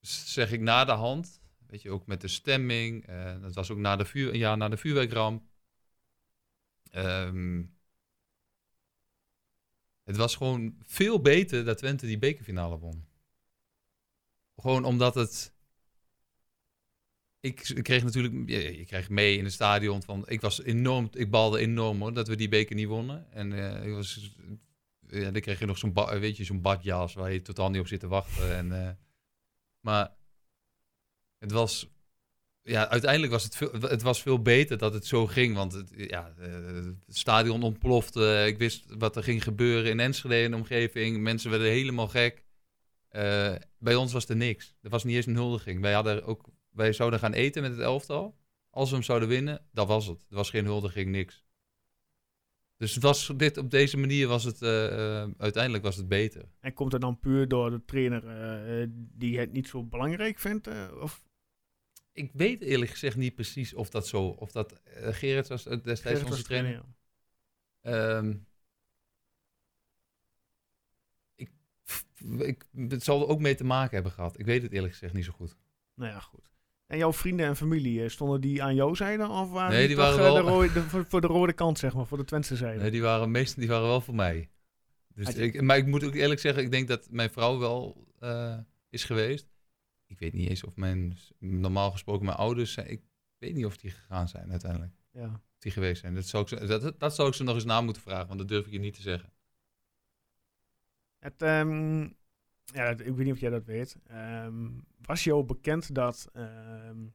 zeg 0.00 0.52
ik 0.52 0.60
na 0.60 0.84
de 0.84 0.92
hand, 0.92 1.40
weet 1.66 1.82
je, 1.82 1.90
ook 1.90 2.06
met 2.06 2.20
de 2.20 2.28
stemming. 2.28 3.06
eh 3.06 3.40
dat 3.40 3.54
was 3.54 3.70
ook 3.70 3.78
na 3.78 3.96
de 3.96 4.04
vuur, 4.04 4.34
jaar 4.34 4.56
na 4.56 4.68
de 4.68 4.76
vuurwerkramp. 4.76 5.42
Ehm, 6.90 7.62
het 10.04 10.16
was 10.16 10.36
gewoon 10.36 10.76
veel 10.82 11.20
beter 11.20 11.64
dat 11.64 11.78
Twente 11.78 12.06
die 12.06 12.18
bekerfinale 12.18 12.78
won. 12.78 13.04
Gewoon 14.56 14.84
omdat 14.84 15.14
het 15.14 15.55
ik, 17.40 17.68
ik 17.68 17.82
kreeg 17.82 18.04
natuurlijk, 18.04 18.48
je, 18.48 18.78
je 18.78 18.84
kreeg 18.84 19.08
mee 19.08 19.36
in 19.36 19.44
het 19.44 19.52
stadion 19.52 20.02
van, 20.02 20.28
ik 20.28 20.40
was 20.40 20.62
enorm, 20.62 21.08
ik 21.12 21.30
balde 21.30 21.58
enorm 21.58 22.00
hoor, 22.00 22.12
dat 22.12 22.28
we 22.28 22.36
die 22.36 22.48
beker 22.48 22.74
niet 22.74 22.86
wonnen. 22.86 23.26
En 23.32 23.52
eh, 23.52 23.86
ik 23.86 23.92
was, 23.92 24.34
ja, 25.08 25.30
dan 25.30 25.40
kreeg 25.40 25.58
je 25.58 25.66
nog 25.66 25.78
zo'n, 25.78 25.94
weet 25.94 26.36
je, 26.36 26.44
zo'n 26.44 26.60
badjas 26.60 27.14
waar 27.14 27.32
je 27.32 27.42
totaal 27.42 27.70
niet 27.70 27.80
op 27.80 27.86
zit 27.86 28.00
te 28.00 28.08
wachten. 28.08 28.56
En, 28.56 28.86
eh, 28.86 28.90
maar 29.80 30.14
het 31.38 31.52
was, 31.52 31.88
ja, 32.62 32.88
uiteindelijk 32.88 33.32
was 33.32 33.44
het 33.44 33.56
veel, 33.56 33.72
het 33.80 34.02
was 34.02 34.22
veel 34.22 34.42
beter 34.42 34.78
dat 34.78 34.94
het 34.94 35.06
zo 35.06 35.26
ging, 35.26 35.54
want 35.54 35.72
het, 35.72 35.92
ja, 35.96 36.34
eh, 36.38 36.48
het 37.06 37.16
stadion 37.16 37.62
ontplofte. 37.62 38.44
Ik 38.46 38.58
wist 38.58 38.84
wat 38.98 39.16
er 39.16 39.22
ging 39.22 39.42
gebeuren 39.42 39.90
in 39.90 40.00
Enschede 40.00 40.44
en 40.44 40.50
de 40.50 40.56
omgeving. 40.56 41.18
Mensen 41.18 41.50
werden 41.50 41.68
helemaal 41.68 42.08
gek. 42.08 42.44
Eh, 43.08 43.54
bij 43.78 43.94
ons 43.94 44.12
was 44.12 44.28
er 44.28 44.36
niks. 44.36 44.74
Er 44.82 44.90
was 44.90 45.04
niet 45.04 45.16
eens 45.16 45.26
een 45.26 45.34
huldiging. 45.34 45.80
Wij 45.80 45.92
hadden 45.92 46.24
ook 46.24 46.48
wij 46.76 46.92
zouden 46.92 47.18
gaan 47.18 47.32
eten 47.32 47.62
met 47.62 47.70
het 47.70 47.80
elftal. 47.80 48.36
Als 48.70 48.88
we 48.88 48.94
hem 48.94 49.04
zouden 49.04 49.28
winnen, 49.28 49.66
dat 49.72 49.86
was 49.86 50.06
het. 50.06 50.26
Er 50.30 50.36
was 50.36 50.50
geen 50.50 50.64
huldiging, 50.64 51.10
niks. 51.10 51.44
Dus 52.76 52.96
was 52.96 53.32
dit, 53.36 53.56
op 53.56 53.70
deze 53.70 53.96
manier 53.96 54.28
was 54.28 54.44
het, 54.44 54.62
eh, 54.62 55.22
eh, 55.22 55.30
uiteindelijk 55.38 55.84
was 55.84 55.96
het 55.96 56.08
beter. 56.08 56.48
En 56.60 56.72
komt 56.72 56.92
het 56.92 57.00
dan 57.00 57.20
puur 57.20 57.48
door 57.48 57.70
de 57.70 57.84
trainer 57.84 58.28
eh, 58.28 58.86
die 58.90 59.38
het 59.38 59.52
niet 59.52 59.68
zo 59.68 59.84
belangrijk 59.84 60.38
vindt? 60.38 60.68
of 61.00 61.22
Ik 62.12 62.30
weet 62.32 62.60
eerlijk 62.60 62.90
gezegd 62.90 63.16
niet 63.16 63.34
precies 63.34 63.74
of 63.74 63.90
dat 63.90 64.06
zo, 64.06 64.22
of 64.22 64.52
dat 64.52 64.80
Gerrit 64.84 65.48
was 65.48 65.64
destijds 65.64 66.00
Gerrit 66.00 66.22
onze 66.22 66.34
was 66.34 66.42
trainer. 66.42 66.72
ja. 66.72 66.84
Ehm, 67.80 68.34
ik, 71.34 71.50
ik, 72.38 72.64
het 72.88 73.02
zal 73.02 73.20
er 73.20 73.28
ook 73.28 73.40
mee 73.40 73.54
te 73.54 73.64
maken 73.64 73.94
hebben 73.94 74.12
gehad. 74.12 74.38
Ik 74.38 74.44
weet 74.44 74.62
het 74.62 74.72
eerlijk 74.72 74.92
gezegd 74.92 75.12
niet 75.12 75.24
zo 75.24 75.32
goed. 75.32 75.56
Nou 75.94 76.10
ja, 76.10 76.20
goed. 76.20 76.55
En 76.86 76.98
jouw 76.98 77.12
vrienden 77.12 77.46
en 77.46 77.56
familie, 77.56 78.02
eh, 78.02 78.08
stonden 78.08 78.40
die 78.40 78.62
aan 78.62 78.74
jouw 78.74 78.94
zijde? 78.94 79.28
Of 79.28 79.50
waren 79.50 79.70
Nee, 79.70 79.86
die, 79.86 79.96
die 79.96 79.96
toch, 80.04 80.16
waren 80.16 80.26
eh, 80.30 80.34
de 80.34 80.42
wel- 80.44 80.52
rode, 80.62 80.72
de- 80.72 80.82
voor, 80.82 81.04
voor 81.08 81.20
de 81.20 81.26
rode 81.26 81.52
kant, 81.52 81.78
zeg 81.78 81.94
maar, 81.94 82.06
voor 82.06 82.18
de 82.18 82.24
Twentse 82.24 82.56
zijde? 82.56 82.80
Nee, 82.80 82.90
die 82.90 83.02
waren 83.02 83.30
meestal 83.30 83.58
die 83.60 83.68
waren 83.68 83.86
wel 83.86 84.00
voor 84.00 84.14
mij. 84.14 84.50
Dus 85.14 85.28
je- 85.34 85.42
ik, 85.42 85.60
maar 85.62 85.76
ik 85.76 85.86
moet 85.86 86.04
ook 86.04 86.14
eerlijk 86.14 86.40
zeggen, 86.40 86.62
ik 86.62 86.70
denk 86.70 86.88
dat 86.88 87.06
mijn 87.10 87.30
vrouw 87.30 87.58
wel 87.58 88.06
eh, 88.18 88.58
is 88.90 89.04
geweest. 89.04 89.46
Ik 90.06 90.18
weet 90.18 90.32
niet 90.32 90.48
eens 90.48 90.64
of 90.64 90.76
mijn, 90.76 91.18
normaal 91.38 91.90
gesproken 91.90 92.24
mijn 92.24 92.36
ouders 92.36 92.72
zijn. 92.72 92.90
Ik 92.90 93.02
weet 93.38 93.54
niet 93.54 93.64
of 93.66 93.76
die 93.76 93.90
gegaan 93.90 94.28
zijn 94.28 94.50
uiteindelijk. 94.50 94.92
Ja. 95.12 95.40
Die 95.58 95.72
geweest 95.72 96.00
zijn. 96.00 96.14
Dat 96.14 96.26
zou, 96.26 96.42
ik, 96.42 96.48
ze- 96.48 96.66
dat, 96.66 97.00
dat 97.00 97.14
zou 97.14 97.28
ik 97.28 97.34
ze 97.34 97.42
nog 97.42 97.54
eens 97.54 97.64
na 97.64 97.80
moeten 97.80 98.02
vragen, 98.02 98.26
want 98.26 98.38
dat 98.38 98.48
durf 98.48 98.66
ik 98.66 98.72
je 98.72 98.78
niet 98.78 98.94
te 98.94 99.02
zeggen. 99.02 99.32
Het, 101.18 101.42
ehm, 101.42 102.08
ja, 102.74 102.88
ik 102.88 102.98
weet 102.98 103.16
niet 103.16 103.32
of 103.32 103.40
jij 103.40 103.50
dat 103.50 103.64
weet. 103.64 103.96
Ehm, 104.06 104.70
was 105.00 105.24
jou 105.24 105.44
bekend 105.44 105.94
dat 105.94 106.28
ehm, 106.32 107.06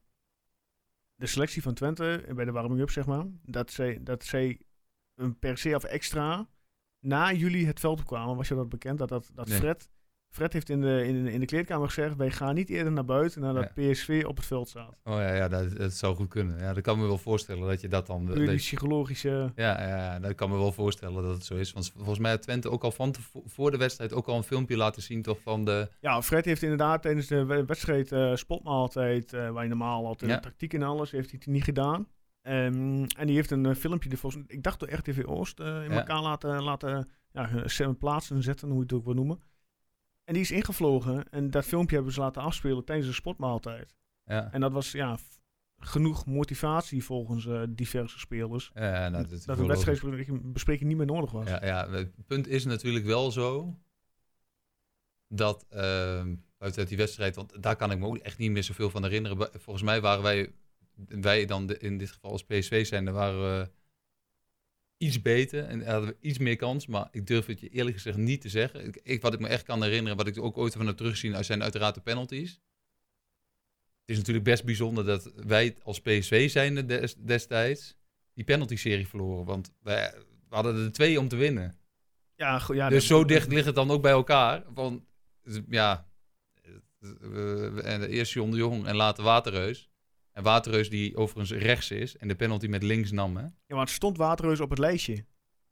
de 1.14 1.26
selectie 1.26 1.62
van 1.62 1.74
Twente, 1.74 2.24
eh, 2.26 2.34
bij 2.34 2.44
de 2.44 2.52
warming-up 2.52 2.90
zeg 2.90 3.06
maar, 3.06 3.26
dat 3.42 3.70
zij, 3.70 4.02
dat 4.02 4.24
zij 4.24 4.60
een 5.14 5.38
per 5.38 5.58
se 5.58 5.74
of 5.74 5.84
extra 5.84 6.48
na 6.98 7.32
jullie 7.32 7.66
het 7.66 7.80
veld 7.80 8.00
opkwamen? 8.00 8.36
Was 8.36 8.48
je 8.48 8.54
dat 8.54 8.68
bekend? 8.68 8.98
Dat, 8.98 9.08
dat, 9.08 9.30
dat 9.34 9.48
Nee. 9.48 9.58
Fred, 9.58 9.90
Fred 10.32 10.52
heeft 10.52 10.68
in 10.68 10.80
de, 10.80 11.06
in, 11.06 11.24
de- 11.24 11.32
in 11.32 11.40
de 11.40 11.46
kleedkamer 11.46 11.86
gezegd, 11.86 12.16
wij 12.16 12.30
gaan 12.30 12.54
niet 12.54 12.68
eerder 12.68 12.92
naar 12.92 13.04
buiten 13.04 13.40
nadat 13.40 13.74
PSV 13.74 14.24
op 14.26 14.36
het 14.36 14.46
veld 14.46 14.68
staat. 14.68 14.96
Oh 15.04 15.14
ja, 15.14 15.34
ja 15.34 15.48
dat, 15.48 15.76
dat 15.76 15.92
zou 15.92 16.14
goed 16.14 16.28
kunnen. 16.28 16.58
Ja, 16.58 16.72
dat 16.72 16.82
kan 16.82 16.98
me 16.98 17.06
wel 17.06 17.18
voorstellen 17.18 17.68
dat 17.68 17.80
je 17.80 17.88
dat 17.88 18.06
dan... 18.06 18.24
Puur 18.24 18.34
die 18.34 18.46
dat- 18.46 18.56
psychologische... 18.56 19.52
ja, 19.54 19.86
ja, 19.88 20.18
dat 20.20 20.34
kan 20.34 20.50
me 20.50 20.56
wel 20.56 20.72
voorstellen 20.72 21.22
dat 21.22 21.34
het 21.34 21.44
zo 21.44 21.54
is. 21.54 21.72
Want 21.72 21.92
volgens 21.96 22.18
mij 22.18 22.30
had 22.30 22.42
Twente 22.42 22.70
ook 22.70 22.82
al 22.84 22.90
van 22.92 23.14
voor 23.44 23.70
de 23.70 23.76
wedstrijd 23.76 24.12
ook 24.12 24.26
al 24.26 24.36
een 24.36 24.42
filmpje 24.42 24.76
laten 24.76 25.02
zien 25.02 25.22
toch 25.22 25.40
van 25.40 25.64
de... 25.64 25.88
Ja, 26.00 26.22
Fred 26.22 26.44
heeft 26.44 26.62
inderdaad 26.62 27.02
tijdens 27.02 27.26
de 27.26 27.44
we- 27.44 27.64
wedstrijd 27.64 28.12
eh 28.12 28.34
spotmaaltijd, 28.34 29.32
eh, 29.32 29.50
waar 29.50 29.62
je 29.62 29.68
normaal 29.68 30.06
altijd 30.06 30.30
Ja. 30.30 30.36
de 30.36 30.42
tactiek 30.42 30.74
en 30.74 30.82
alles, 30.82 31.10
heeft 31.10 31.30
hij 31.30 31.38
het 31.44 31.52
niet 31.52 31.64
gedaan. 31.64 32.06
Ehm, 32.42 33.04
en 33.16 33.26
die 33.26 33.34
heeft 33.34 33.50
een 33.50 33.66
eh, 33.66 33.74
filmpje, 33.74 34.08
de 34.08 34.16
volgens, 34.16 34.42
ik 34.46 34.62
dacht 34.62 34.80
door 34.80 34.92
RTV 34.92 35.22
Oost, 35.26 35.60
in 35.60 35.90
elkaar 35.90 36.22
laten, 36.22 36.62
laten 36.62 37.08
ja, 37.32 37.48
plaatsen, 37.98 38.42
zetten, 38.42 38.68
hoe 38.68 38.76
je 38.76 38.82
het 38.82 38.92
ook 38.92 39.04
wil 39.04 39.14
noemen. 39.14 39.40
En 40.24 40.32
die 40.34 40.42
is 40.42 40.50
ingevlogen 40.50 41.28
en 41.30 41.50
dat 41.50 41.64
filmpje 41.64 41.94
hebben 41.94 42.12
ze 42.14 42.20
laten 42.20 42.42
afspelen 42.42 42.84
tijdens 42.84 43.08
de 43.08 43.14
spotmaaltijd. 43.14 43.94
Ja, 44.24 44.52
En 44.52 44.60
dat 44.60 44.72
was 44.72 44.92
ja, 44.92 45.18
genoeg 45.78 46.26
motivatie 46.26 47.04
volgens 47.04 47.46
eh, 47.46 47.62
diverse 47.68 48.18
spelers. 48.18 48.70
ja 48.74 49.08
nou, 49.08 49.26
dat, 49.28 49.44
dat 49.44 49.58
een 49.58 49.66
logisch. 49.66 49.84
wedstrijdsbespreking 49.84 50.88
niet 50.88 50.96
meer 50.98 51.06
nodig 51.06 51.30
was. 51.30 51.48
Ja, 51.48 51.64
ja, 51.64 51.90
het 51.90 52.26
punt 52.26 52.48
is 52.48 52.64
natuurlijk 52.64 53.04
wel 53.04 53.30
zo 53.30 53.78
dat 55.28 55.66
ehm 55.68 56.34
buiten 56.58 56.86
die 56.86 56.96
wedstrijd, 56.96 57.36
want 57.36 57.62
daar 57.62 57.76
kan 57.76 57.90
ik 57.90 57.98
me 57.98 58.06
ook 58.06 58.16
echt 58.16 58.38
niet 58.38 58.50
meer 58.50 58.62
zoveel 58.62 58.90
van 58.90 59.02
herinneren. 59.02 59.48
Volgens 59.60 59.84
mij 59.84 60.00
waren 60.00 60.22
wij, 60.22 60.52
wij 61.08 61.44
dan 61.46 61.66
de- 61.66 61.78
in 61.78 61.98
dit 61.98 62.10
geval 62.10 62.30
als 62.30 62.44
PSV 62.44 62.86
zijn, 62.86 63.04
dan 63.04 63.14
waren 63.14 63.40
we 63.42 63.70
iets 65.02 65.22
beter 65.22 65.64
en 65.64 65.86
hadden 65.86 66.08
we 66.08 66.16
iets 66.20 66.38
meer 66.38 66.56
kans. 66.56 66.86
Maar 66.86 67.08
ik 67.10 67.26
durf 67.26 67.46
het 67.46 67.60
je 67.60 67.68
eerlijk 67.68 67.96
gezegd 67.96 68.16
niet 68.16 68.40
te 68.40 68.48
zeggen. 68.48 68.86
Ik, 68.86 69.00
ik- 69.02 69.22
wat 69.22 69.34
ik 69.34 69.40
me 69.40 69.48
echt 69.48 69.62
kan 69.62 69.82
herinneren, 69.82 70.16
wat 70.16 70.26
ik 70.26 70.38
ook 70.42 70.58
ooit 70.58 70.72
van 70.72 70.86
heb 70.86 70.96
teruggezien, 70.96 71.44
zijn 71.44 71.62
uiteraard 71.62 71.94
de 71.94 72.00
penalties. 72.00 72.50
Het 74.00 74.10
is 74.10 74.16
natuurlijk 74.16 74.44
best 74.44 74.64
bijzonder 74.64 75.04
dat 75.04 75.32
wij 75.36 75.76
als 75.82 76.00
PSV 76.00 76.50
zijn 76.50 76.86
des, 76.86 77.14
destijds 77.14 77.96
die 78.34 78.44
penalty-serie 78.44 79.08
verloren. 79.08 79.44
Want 79.44 79.72
wij, 79.82 80.14
we 80.48 80.54
hadden 80.54 80.84
er 80.84 80.92
twee 80.92 81.20
om 81.20 81.28
te 81.28 81.36
winnen. 81.36 81.78
Ja, 82.36 82.58
go- 82.58 82.74
ja, 82.74 82.88
dus 82.88 83.06
zo 83.06 83.24
dicht 83.24 83.48
ligt 83.48 83.66
het 83.66 83.74
dan 83.74 83.90
ook 83.90 84.02
bij 84.02 84.12
elkaar. 84.12 84.62
Van, 84.74 85.06
ja, 85.68 86.10
eh, 87.00 87.84
en 87.92 88.02
eerst 88.08 88.32
John 88.32 88.50
de 88.50 88.56
Jong 88.56 88.86
en 88.86 88.96
later 88.96 89.24
Waterreus. 89.24 89.90
En 90.32 90.42
Waterreus 90.42 90.90
die 90.90 91.16
overigens 91.16 91.62
rechts 91.62 91.90
is 91.90 92.16
en 92.16 92.28
de 92.28 92.34
penalty 92.34 92.66
met 92.66 92.82
links 92.82 93.10
nam. 93.10 93.36
Hè? 93.36 93.42
Ja, 93.42 93.52
maar 93.66 93.80
het 93.80 93.90
stond 93.90 94.16
Waterreus 94.16 94.60
op 94.60 94.70
het 94.70 94.78
lijstje. 94.78 95.24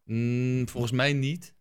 Mm, 0.04 0.68
volgens 0.68 0.92
mij 0.92 1.12
niet. 1.12 1.54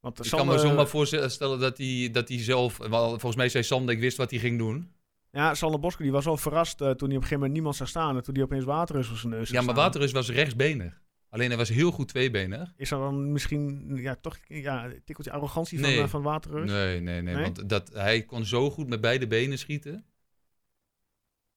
Want 0.00 0.18
Ik 0.18 0.24
Sander- 0.24 0.46
kan 0.46 0.56
me 0.56 0.68
zomaar 0.68 0.88
voorstellen 0.88 1.60
dat 1.60 1.78
hij, 1.78 2.08
dat 2.12 2.28
hij 2.28 2.38
zelf... 2.42 2.76
wel, 2.76 3.08
Volgens 3.08 3.36
mij 3.36 3.48
zei 3.48 3.64
Sander, 3.64 3.94
ik 3.94 4.00
wist 4.00 4.16
wat 4.16 4.30
hij 4.30 4.38
ging 4.40 4.58
doen. 4.58 4.92
Ja, 5.30 5.54
Sander 5.54 5.80
Bosker 5.80 6.02
die 6.02 6.12
was 6.12 6.24
wel 6.24 6.36
verrast 6.36 6.80
eh, 6.80 6.90
toen 6.90 6.90
hij 6.90 6.96
op 6.96 7.02
een 7.08 7.12
gegeven 7.12 7.34
moment 7.34 7.52
niemand 7.52 7.76
zag 7.76 7.88
staan. 7.88 8.16
En 8.16 8.22
toen 8.22 8.34
hij 8.34 8.42
opeens 8.42 8.64
Waterreus 8.64 9.06
zijn 9.20 9.32
neus 9.32 9.48
Ja, 9.48 9.54
maar 9.54 9.62
staan. 9.62 9.74
Waterreus 9.74 10.12
was 10.12 10.30
rechtsbenig. 10.30 11.00
Alleen 11.28 11.48
hij 11.48 11.56
was 11.56 11.68
heel 11.68 11.90
goed 11.90 12.08
tweebenig. 12.08 12.72
Is 12.76 12.90
er 12.90 12.98
dan 12.98 13.32
misschien 13.32 13.90
ja, 13.96 14.14
toch 14.20 14.38
ja, 14.46 14.84
een 14.84 15.02
tikkeltje 15.04 15.32
arrogantie 15.32 15.80
van, 15.80 15.88
eh, 15.88 16.08
van 16.08 16.22
Waterreus? 16.22 16.70
Nee, 16.70 17.00
nee, 17.00 17.22
nee, 17.22 17.34
Nee? 17.34 17.42
Want 17.42 17.68
dat, 17.68 17.90
hij 17.92 18.22
kon 18.22 18.44
zo 18.44 18.70
goed 18.70 18.88
met 18.88 19.00
beide 19.00 19.26
benen 19.26 19.58
schieten. 19.58 20.04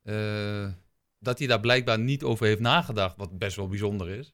Eh, 0.06 0.68
dat 1.20 1.38
hij 1.40 1.48
daar 1.48 1.60
blijkbaar 1.60 2.00
niet 2.00 2.24
over 2.24 2.46
heeft 2.46 2.60
nagedacht. 2.60 3.18
Wat 3.18 3.38
best 3.38 3.56
wel 3.56 3.68
bijzonder 3.68 4.10
is. 4.10 4.34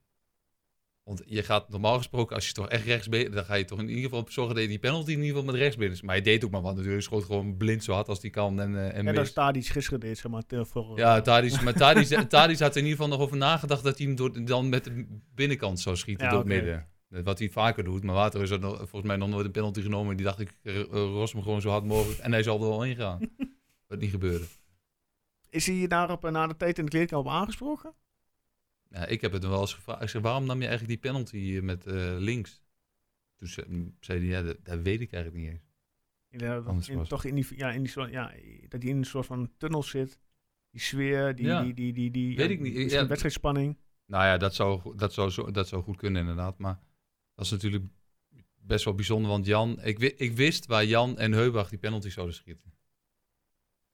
Want 1.04 1.22
je 1.26 1.44
gaat 1.44 1.70
normaal 1.70 1.98
gesproken, 1.98 2.36
als 2.36 2.48
je 2.48 2.54
toch 2.54 2.70
echt 2.70 2.86
rechts 2.86 3.10
bent, 3.10 3.34
dan 3.34 3.46
ga 3.46 3.54
je 3.56 3.66
toch 3.66 3.80
in 3.80 3.88
ieder 3.90 4.04
geval 4.04 4.26
zorgen 4.30 4.54
dat 4.56 4.64
je 4.64 4.70
die 4.70 4.80
penalty 4.80 5.12
in 5.12 5.18
ieder 5.18 5.30
geval 5.36 5.44
met 5.52 5.56
rechts 5.56 5.76
binnen 5.78 5.96
is. 5.98 6.02
Maar 6.04 6.16
hij 6.16 6.24
deed 6.24 6.46
ook 6.46 6.52
maar 6.52 6.62
wat 6.62 6.76
natuurlijk. 6.76 7.04
Schoot 7.04 7.24
gewoon 7.24 7.58
blind 7.58 7.84
zo 7.84 7.94
hard 7.94 8.08
als 8.08 8.20
die 8.20 8.30
kan 8.32 8.60
en, 8.62 8.76
eh 8.76 8.98
en 8.98 9.08
En 9.08 9.16
dat. 9.16 9.34
Tadic 9.34 9.66
gisteren 9.66 10.00
deed, 10.00 10.18
zeg 10.18 10.32
maar. 10.32 10.44
Voor, 10.48 10.98
Ja, 10.98 11.22
Tadic, 11.22 11.62
maar 11.62 11.74
Tadic, 11.74 12.08
Tadic 12.30 12.60
had 12.60 12.72
er 12.72 12.78
in 12.82 12.88
ieder 12.88 13.00
geval 13.00 13.08
nog 13.18 13.20
over 13.26 13.38
nagedacht 13.38 13.84
dat 13.84 13.98
hij 13.98 14.08
hem 14.08 14.16
door, 14.16 14.46
dan 14.46 14.70
met 14.70 14.84
de 14.84 15.06
binnenkant 15.36 15.80
zou 15.80 15.96
schieten 15.96 16.26
Ja, 16.26 16.32
door 16.32 16.40
het 16.44 16.52
oké. 16.52 16.62
midden. 16.62 17.24
Wat 17.24 17.40
hij 17.40 17.50
vaker 17.50 17.84
doet. 17.84 18.04
Maar 18.04 18.16
Water 18.16 18.42
is 18.42 18.50
er 18.50 18.60
nog- 18.60 18.78
volgens 18.78 19.04
mij 19.04 19.16
nog 19.16 19.30
nooit 19.30 19.46
een 19.46 19.52
penalty 19.52 19.82
genomen. 19.82 20.16
Die 20.18 20.26
dacht 20.26 20.40
ik, 20.40 20.58
eh, 20.64 20.80
eh, 20.80 20.86
ros 20.92 21.32
hem 21.34 21.42
gewoon 21.42 21.62
zo 21.62 21.70
hard 21.70 21.86
mogelijk. 21.86 22.20
En 22.20 22.32
hij 22.32 22.44
zal 22.44 22.62
er 22.62 22.68
wel 22.70 22.86
ingaan. 22.86 23.20
Wat 23.88 24.00
niet 24.00 24.10
gebeurde. 24.12 24.46
Is 25.52 25.66
hij 25.68 25.88
daarop 25.88 26.30
na 26.30 26.48
de 26.48 26.56
tijd 26.56 26.78
in 26.78 26.84
de 26.86 26.92
kleedkamer 26.92 27.32
aangesproken? 27.32 27.94
Ja, 28.90 29.06
ik 29.06 29.22
heb 29.22 29.32
het 29.32 29.44
wel 29.46 29.62
eens 29.62 29.74
gevraagd. 29.74 30.02
Ik 30.02 30.10
zeg, 30.10 30.22
waarom 30.22 30.46
nam 30.46 30.62
je 30.62 30.68
eigenlijk 30.68 31.02
die 31.02 31.12
penalty 31.12 31.60
met 31.64 31.86
eh, 31.86 32.16
links? 32.18 32.62
Toen 33.36 33.48
ze- 33.48 33.92
zei 34.00 34.20
hij, 34.20 34.28
ja, 34.28 34.42
dat, 34.42 34.58
dat 34.66 34.80
weet 34.82 35.02
ik 35.02 35.12
eigenlijk 35.14 35.44
niet 35.44 35.52
eens. 35.54 35.70
Ja, 36.30 36.60
dat 36.60 36.88
in, 36.88 37.04
toch 37.04 37.26
in 37.26 37.36
die, 37.36 37.48
ja, 37.56 37.72
in 37.72 37.82
die 37.84 37.92
soort, 37.92 38.12
ja, 38.12 38.34
dat 38.68 38.82
hij 38.82 38.92
in 38.92 38.98
een 38.98 39.06
soort 39.06 39.26
van 39.26 39.52
tunnel 39.58 39.84
zit. 39.84 40.20
Die 40.70 40.82
sfeer, 40.82 41.36
die, 41.36 41.46
Ja. 41.46 41.64
die, 41.64 41.74
die, 41.74 41.94
die, 41.94 42.12
die 42.12 42.36
Weet 42.36 42.48
ja, 42.48 42.54
ik 42.54 42.60
niet. 42.60 42.92
Ja. 42.92 43.08
wedstrijdspanning. 43.08 43.78
Nou 44.06 44.24
ja, 44.24 44.38
dat 44.38 44.56
zou, 44.56 44.96
dat, 44.98 45.14
zou, 45.14 45.30
zo- 45.30 45.52
dat 45.52 45.68
zou 45.68 45.84
goed 45.84 45.98
kunnen 45.98 46.22
inderdaad. 46.22 46.58
Maar 46.58 46.80
dat 47.36 47.46
is 47.46 47.52
natuurlijk 47.52 47.84
best 48.56 48.86
wel 48.86 48.96
bijzonder. 48.96 49.30
Want 49.32 49.46
Jan, 49.46 49.82
ik, 49.84 50.00
ik 50.00 50.32
wist 50.36 50.66
waar 50.66 50.86
Jan 50.86 51.18
en 51.18 51.32
Heubach 51.32 51.70
die 51.70 51.80
penalty 51.80 52.10
zouden 52.10 52.36
schieten. 52.36 52.74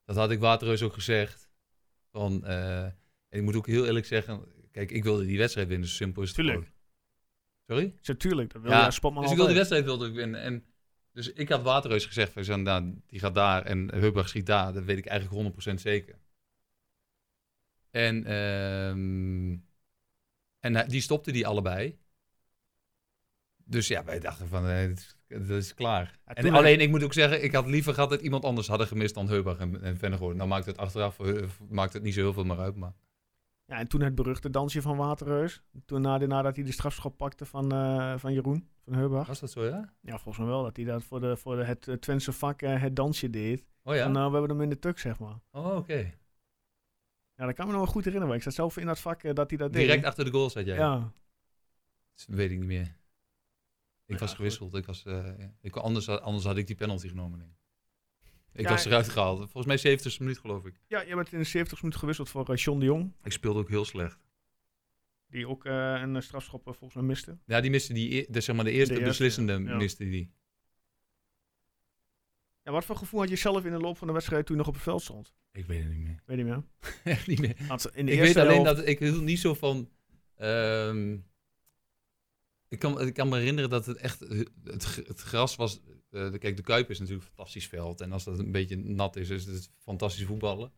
Dat 0.06 0.16
had 0.16 0.32
ik 0.32 0.40
Waterreus 0.40 0.82
ook 0.84 0.94
gezegd. 0.94 1.47
Van, 2.18 2.46
eh, 2.46 2.84
en 2.84 2.94
ik 3.30 3.42
moet 3.42 3.56
ook 3.56 3.68
heel 3.68 3.86
eerlijk 3.86 4.06
zeggen, 4.06 4.46
kijk, 4.72 4.92
ik 4.92 5.04
wilde 5.04 5.26
die 5.26 5.38
wedstrijd 5.38 5.68
winnen, 5.68 5.88
zo 5.88 5.94
simpel 5.94 6.22
is 6.22 6.28
het 6.28 6.38
Tuurlijk. 6.38 6.58
gewoon. 6.58 6.74
Sorry? 7.68 7.94
Natuurlijk, 8.04 8.54
dat 8.54 8.62
wil 8.62 8.72
Ja, 8.72 8.78
ja, 8.78 8.86
dus 8.86 9.32
ik 9.32 9.36
wilde 9.36 9.46
die 9.46 9.56
wedstrijd 9.56 9.84
wilde 9.84 10.08
ik 10.08 10.14
winnen. 10.14 10.42
En 10.42 10.66
dus 11.12 11.34
ik 11.34 11.50
had 11.50 11.62
Waterreus 11.62 12.06
gezegd, 12.06 12.32
van, 12.32 12.44
zei, 12.44 12.62
nou, 12.62 13.02
die 13.08 13.20
gaat 13.20 13.36
daar 13.36 13.66
en 13.66 13.90
Heubach 13.90 14.30
schiet 14.30 14.46
daar. 14.46 14.74
Dat 14.74 14.84
weet 14.84 14.98
ik 14.98 15.06
eigenlijk 15.06 15.56
100% 15.72 15.74
zeker. 15.82 16.20
En, 17.92 18.26
ehm, 18.26 19.58
en 20.60 20.88
die 20.88 21.02
stopte 21.02 21.32
die 21.32 21.48
allebei. 21.48 21.98
Dus 23.70 23.88
ja, 23.88 24.04
wij 24.04 24.20
dachten 24.20 24.48
van, 24.48 24.68
eh, 24.68 24.96
dat 25.28 25.50
is- 25.50 25.74
klaar. 25.74 26.20
Ja, 26.26 26.34
en 26.34 26.54
alleen, 26.54 26.80
ik 26.80 26.90
moet 26.90 27.04
ook 27.04 27.14
zeggen, 27.14 27.44
ik 27.44 27.54
had 27.54 27.68
liever 27.68 27.94
gehad 27.94 28.10
dat 28.10 28.22
iemand 28.22 28.44
anders 28.46 28.68
hadden 28.68 28.88
gemist 28.88 29.14
dan 29.16 29.28
Heubach 29.28 29.58
en, 29.58 29.82
en 29.82 29.98
Vennegoor. 29.98 30.36
Nou 30.36 30.50
maakt 30.50 30.66
het 30.66 30.78
achteraf 30.78 31.20
eh, 31.20 31.44
maakt 31.70 31.94
het 31.94 32.04
niet 32.04 32.14
zo 32.14 32.20
heel 32.20 32.34
veel 32.34 32.44
meer 32.44 32.60
uit, 32.60 32.76
maar... 32.76 32.94
Ja, 33.66 33.78
en 33.80 33.88
toen 33.88 34.02
het 34.02 34.16
beruchte 34.16 34.50
dansje 34.50 34.82
van 34.82 34.98
Waterreus. 34.98 35.62
Toen 35.86 36.02
na, 36.02 36.18
nadat 36.18 36.56
hij 36.56 36.66
de 36.66 36.72
strafschop 36.72 37.18
pakte 37.18 37.46
van, 37.46 37.72
eh, 37.72 38.18
van 38.18 38.34
Jeroen, 38.34 38.68
van 38.84 38.94
Heubach. 38.94 39.28
Was 39.28 39.40
dat 39.40 39.52
zo, 39.52 39.66
ja? 39.66 39.94
Ja, 40.02 40.12
volgens 40.12 40.38
mij 40.38 40.48
wel. 40.48 40.64
Dat 40.64 40.76
hij 40.76 40.86
dat 40.86 41.04
voor, 41.04 41.20
de, 41.20 41.38
voor 41.38 41.56
de, 41.56 41.64
het 41.64 42.02
Twentse 42.02 42.32
vak 42.34 42.62
het 42.62 42.96
dansje 42.96 43.30
deed. 43.30 43.66
Oh 43.84 43.96
ja? 43.96 44.04
En 44.04 44.12
nou, 44.12 44.32
we 44.32 44.38
hebben 44.38 44.56
hem 44.56 44.62
in 44.64 44.70
de 44.70 44.80
tuk, 44.80 45.00
zeg 45.00 45.20
maar. 45.20 45.40
oh, 45.52 45.76
oké. 45.76 46.14
Ja, 47.36 47.46
dat 47.46 47.56
kan 47.56 47.66
me 47.66 47.72
nog 47.72 47.82
wel 47.82 47.92
goed 47.92 48.06
herinneren. 48.06 48.36
Ik 48.36 48.42
zat 48.42 48.54
zelf 48.54 48.78
in 48.78 48.86
dat 48.86 49.00
vak 49.00 49.36
dat 49.36 49.50
hij 49.50 49.58
dat 49.58 49.74
deed. 49.74 49.82
Direct 49.82 50.06
achter 50.06 50.26
de 50.26 50.32
goal 50.32 50.50
zat 50.50 50.66
jij? 50.66 50.76
Ja. 50.78 51.12
Dat 52.16 52.26
weet 52.36 52.52
ik 52.52 52.58
niet 52.58 52.68
meer. 52.68 52.97
Ik 54.08 54.14
Ja, 54.14 54.20
was 54.20 54.34
gewisseld. 54.34 54.76
Ik 54.76 54.86
was, 54.86 55.06
eh, 55.06 55.34
ik, 55.62 55.76
anders, 55.76 56.06
had- 56.06 56.22
anders 56.22 56.46
had 56.46 56.58
ik 56.58 56.68
die 56.68 56.76
penalty 56.76 57.08
genomen. 57.08 57.40
Denk 57.40 57.52
ik 57.52 57.58
ik 58.54 58.66
Ja, 58.66 58.70
was 58.70 58.86
eruit 58.86 59.10
gehaald. 59.10 59.38
Volgens 59.40 59.66
mij 59.66 59.78
70 59.78 60.20
minuut 60.20 60.38
geloof 60.40 60.66
ik. 60.66 60.80
ja, 60.88 61.02
je 61.02 61.16
bent 61.16 61.32
in 61.34 61.40
de 61.40 61.44
70 61.46 61.78
minuten 61.78 62.00
gewisseld 62.00 62.30
voor 62.30 62.50
eh, 62.50 62.56
John 62.56 62.80
de 62.80 62.86
Jong. 62.86 63.14
Ik 63.24 63.32
speelde 63.32 63.60
ook 63.60 63.70
heel 63.70 63.86
slecht. 63.86 64.20
Die 65.28 65.48
ook 65.48 65.66
eh, 65.66 66.02
een 66.02 66.22
strafschop 66.24 66.64
volgens 66.64 66.94
mij 66.94 67.04
miste. 67.04 67.38
Ja, 67.46 67.62
die 67.62 67.70
miste 67.72 67.94
die, 67.94 68.16
e- 68.18 68.26
de, 68.30 68.42
zeg 68.42 68.56
maar, 68.56 68.66
de 68.66 68.72
eerste 68.72 68.94
De 68.94 69.00
eerste, 69.00 69.24
beslissende 69.24 69.70
ja. 69.70 69.76
miste 69.78 70.04
die. 70.10 70.32
Ja, 72.64 72.72
wat 72.72 72.86
voor 72.86 72.96
gevoel 72.96 73.20
had 73.20 73.30
je 73.30 73.36
zelf 73.36 73.66
in 73.66 73.72
de 73.72 73.78
loop 73.80 73.98
van 73.98 74.08
de 74.08 74.14
wedstrijd 74.14 74.46
toen 74.46 74.56
je 74.56 74.62
nog 74.62 74.70
op 74.70 74.76
het 74.76 74.84
veld 74.84 75.02
stond? 75.02 75.34
Ik 75.52 75.66
weet 75.66 75.84
het 75.84 75.90
niet 75.94 76.04
meer. 76.04 76.22
Weet 76.26 76.38
je 76.38 76.44
meer? 76.44 76.64
Echt 77.04 77.28
niet 77.28 77.40
meer. 77.40 77.56
Want 77.68 77.96
in 77.96 78.06
de 78.06 78.12
Ik 78.12 78.20
weet 78.20 78.38
alleen 78.38 78.64
helft- 78.64 78.76
dat 78.80 78.88
ik 78.88 79.00
hield 79.00 79.22
niet 79.24 79.40
zo 79.40 79.54
van. 79.54 79.90
ehm, 80.36 81.18
ik, 82.70 82.80
kan, 82.80 83.02
ik 83.02 83.14
kan 83.14 83.30
me 83.30 83.38
herinneren 83.38 83.70
dat 83.70 83.86
het 83.86 83.98
echt. 83.98 84.20
Het, 84.64 85.20
gras 85.22 85.56
was. 85.56 85.82
eh, 86.10 86.32
kijk, 86.40 86.56
de 86.58 86.64
Kuip 86.64 86.90
is 86.90 87.00
natuurlijk 87.00 87.26
een 87.28 87.34
fantastisch 87.36 87.68
veld. 87.68 88.02
En 88.02 88.12
als 88.12 88.24
dat 88.24 88.40
een 88.40 88.52
beetje 88.52 88.76
nat 88.78 89.16
is, 89.16 89.30
is 89.30 89.46
het 89.46 89.72
fantastisch 89.78 90.26
voetballen. 90.26 90.72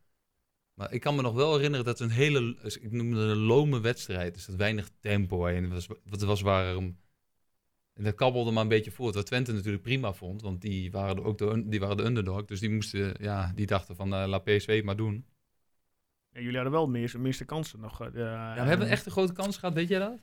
Maar 0.73 0.93
ik 0.93 1.01
kan 1.01 1.15
me 1.15 1.21
nog 1.21 1.33
wel 1.33 1.53
herinneren 1.55 1.85
dat 1.85 1.99
het 1.99 2.09
een 2.09 2.15
hele. 2.15 2.57
Ik 2.63 2.91
noemde 2.91 3.19
het 3.21 3.29
een 3.29 3.37
lome 3.43 3.79
wedstrijd. 3.79 4.33
Dus 4.33 4.45
dat 4.45 4.55
weinig 4.55 4.89
tempo. 4.99 5.45
En 5.45 5.63
het 5.63 5.71
was, 5.87 5.97
het 6.09 6.21
was 6.21 6.41
warm. 6.41 6.97
En 7.93 8.03
dat 8.03 8.15
kabbelde 8.15 8.51
maar 8.51 8.63
een 8.63 8.69
beetje 8.69 8.91
voort. 8.91 9.15
Wat 9.15 9.25
Twente 9.25 9.53
natuurlijk 9.53 9.83
prima 9.83 10.13
vond. 10.13 10.41
Want 10.41 10.61
die 10.61 10.91
waren 10.91 11.15
de- 11.15 11.23
ook 11.23 11.37
de, 11.37 11.63
die 11.67 11.79
waren 11.79 11.97
de 11.97 12.03
underdog. 12.03 12.45
Dus 12.45 12.59
die 12.59 12.69
moesten. 12.69 13.13
Ja, 13.19 13.51
die 13.55 13.65
dachten 13.65 13.95
van. 13.95 14.13
eh 14.13 14.27
laat 14.27 14.43
PSV 14.43 14.81
maar 14.85 14.95
doen. 14.97 15.25
Ja, 16.31 16.39
jullie 16.39 16.55
hadden 16.55 16.73
wel 16.73 16.85
de 16.85 16.91
meeste, 16.91 17.19
meeste 17.19 17.45
kansen 17.45 17.79
nog. 17.79 18.01
eh, 18.01 18.07
Ja, 18.13 18.53
we 18.53 18.69
hebben 18.69 18.87
echt 18.89 19.05
een 19.05 19.11
grote 19.11 19.33
kans 19.33 19.57
gehad, 19.57 19.73
weet 19.75 19.87
jij 19.87 19.99
dat? 19.99 20.19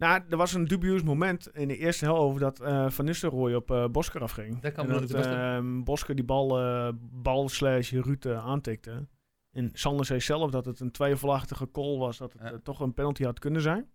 Nou, 0.00 0.22
er 0.30 0.36
was 0.36 0.54
een 0.54 0.64
dubieus 0.64 1.02
moment 1.02 1.48
in 1.52 1.68
de 1.68 1.76
eerste 1.76 2.04
helft 2.04 2.20
over 2.22 2.40
dat 2.40 2.60
eh 2.60 2.90
Van 2.90 3.04
Nistelrooy 3.04 3.54
op 3.54 3.70
eh 3.70 3.86
Bosker 3.88 4.22
afging. 4.22 4.60
Dat 4.60 4.72
kan 4.72 4.90
en 4.90 5.06
dat 5.06 5.26
ehm, 5.26 5.82
Bosker 5.82 6.14
die 6.14 6.24
bal, 6.24 6.60
eh, 6.60 6.88
bal 7.00 7.48
slash 7.48 7.92
Rutte 7.92 8.34
aantikte. 8.34 9.08
En 9.50 9.70
Sander 9.72 10.06
zei 10.06 10.20
zelf 10.20 10.50
dat 10.50 10.64
het 10.64 10.80
een 10.80 10.90
twijfelachtige 10.90 11.70
call 11.70 11.98
was, 11.98 12.18
dat 12.18 12.32
het 12.32 12.42
Ja. 12.42 12.58
toch 12.62 12.80
een 12.80 12.94
penalty 12.94 13.24
had 13.24 13.38
kunnen 13.38 13.62
zijn. 13.62 13.90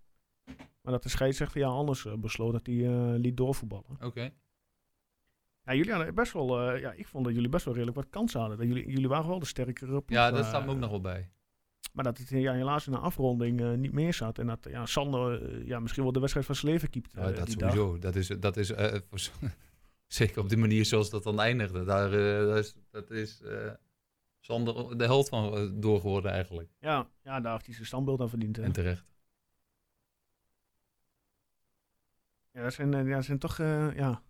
Maar 0.81 0.93
dat 0.93 1.03
de 1.03 1.09
scheidsrechter 1.09 1.59
ja 1.59 1.67
anders 1.67 2.07
besloot 2.19 2.51
dat 2.51 2.65
hij 2.65 2.75
liet 3.19 3.37
doorvoetballen. 3.37 3.97
Oké. 4.03 4.29
Ja, 5.63 5.73
jullie 5.73 5.91
hadden 5.93 6.15
best 6.15 6.33
wel, 6.33 6.75
ja, 6.75 6.91
ik 6.91 7.07
vond 7.07 7.25
dat 7.25 7.33
jullie 7.33 7.49
best 7.49 7.65
wel 7.65 7.73
redelijk 7.73 7.97
wat 7.97 8.09
kansen 8.09 8.39
hadden. 8.39 8.57
Dat 8.57 8.67
jullie, 8.67 8.89
jullie 8.89 9.07
waren 9.07 9.29
wel 9.29 9.39
de 9.39 9.45
sterkere 9.45 10.01
ploeg. 10.01 10.17
Ja, 10.19 10.31
dat 10.31 10.45
staat 10.45 10.65
me 10.65 10.71
ook 10.71 10.77
nog 10.77 10.89
wel 10.89 11.01
bij. 11.01 11.29
Maar 11.95 12.03
dat 12.03 12.17
het 12.17 12.29
ja, 12.29 12.53
helaas 12.53 12.85
in 12.85 12.91
de 12.91 12.97
afronding 12.97 13.61
eh, 13.61 13.71
niet 13.71 13.91
meer 13.91 14.13
zat. 14.13 14.39
En 14.39 14.47
dat 14.47 14.67
ja, 14.69 14.85
Sander 14.85 15.43
eh, 15.43 15.67
ja, 15.67 15.79
misschien 15.79 16.03
wel 16.03 16.11
de 16.11 16.19
wedstrijd 16.19 16.45
van 16.45 16.55
zijn 16.55 16.71
leven 16.71 16.89
keept. 16.89 17.11
Ja, 17.13 17.29
eh, 17.29 17.35
dat 17.35 17.45
die 17.45 17.57
dag. 17.57 17.73
sowieso. 17.73 17.99
Dat 17.99 18.15
is, 18.15 18.27
dat 18.27 18.57
is 18.57 18.71
zeker 20.07 20.41
op 20.41 20.49
de 20.49 20.57
manier 20.57 20.85
zoals 20.85 21.09
dat 21.09 21.23
dan 21.23 21.39
eindigde. 21.39 21.83
Daar, 21.83 22.09
dat 22.45 22.57
is, 22.57 22.75
dat 22.91 23.11
is 23.11 23.41
Sander 24.39 24.97
de 24.97 25.03
held 25.03 25.29
van 25.29 25.73
door 25.79 25.99
geworden 25.99 26.31
eigenlijk. 26.31 26.69
Ja, 26.79 27.09
ja, 27.21 27.39
daar 27.39 27.51
heeft 27.51 27.65
hij 27.65 27.75
zijn 27.75 27.87
standbeeld 27.87 28.21
aan 28.21 28.29
verdiend. 28.29 28.55
hè. 28.55 28.63
En 28.63 28.71
terecht. 28.71 29.05
Ja, 32.51 32.63
dat 32.63 32.73
zijn, 32.73 32.91
ja, 32.91 33.15
dat 33.15 33.25
zijn 33.25 33.39
toch 33.39 33.57
ja, 33.57 34.23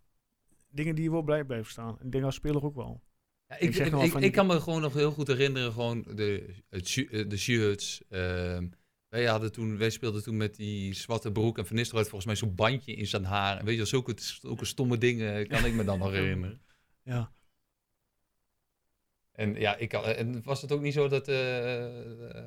dingen 0.70 0.96
die 0.96 1.04
je 1.04 1.12
wel 1.12 1.22
blij 1.22 1.44
blijven 1.44 1.72
staan. 1.72 2.00
En 2.00 2.10
dingen 2.10 2.26
als 2.26 2.36
speler 2.36 2.64
ook 2.64 2.76
wel. 2.76 3.02
Ja, 3.48 3.58
Ik 3.60 3.76
ik, 4.24 4.32
kan 4.32 4.48
me 4.48 4.60
gewoon 4.60 4.82
nog 4.82 4.94
heel 4.94 5.12
goed 5.12 5.28
herinneren, 5.28 5.72
gewoon 5.72 6.06
de, 6.16 6.56
het, 6.70 7.06
eh, 7.12 7.30
de 7.30 7.38
shirts. 7.38 8.02
ehm, 8.10 8.68
wij, 9.10 9.26
hadden 9.26 9.52
toen, 9.52 9.78
wij 9.78 9.90
speelden 9.90 10.24
toen 10.24 10.38
met 10.38 10.56
die 10.56 10.94
zwarte 10.94 11.32
broek 11.32 11.58
en 11.58 11.66
Van 11.66 11.76
Nistelrooy 11.76 12.10
volgens 12.10 12.26
mij 12.26 12.36
zo'n 12.36 12.56
bandje 12.56 12.94
in 12.96 13.08
zijn 13.08 13.24
haar. 13.24 13.58
En 13.58 13.66
weet 13.66 13.72
je, 13.74 13.78
wel, 13.78 13.90
zulke, 13.90 14.14
zulke 14.16 14.66
stomme 14.66 14.98
dingen 14.98 15.48
kan 15.48 15.66
ik 15.66 15.74
me 15.74 15.84
dan 15.84 16.00
nog 16.00 16.12
herinneren. 16.12 16.62
Ja. 17.04 17.34
En 19.32 19.56
ja, 19.56 19.76
ik, 19.76 19.94
en 19.94 20.44
was 20.44 20.62
het 20.62 20.72
ook 20.72 20.82
niet 20.82 20.94
zo 20.94 21.08
dat, 21.08 21.28
eh, 21.28 22.38
eh, 22.38 22.46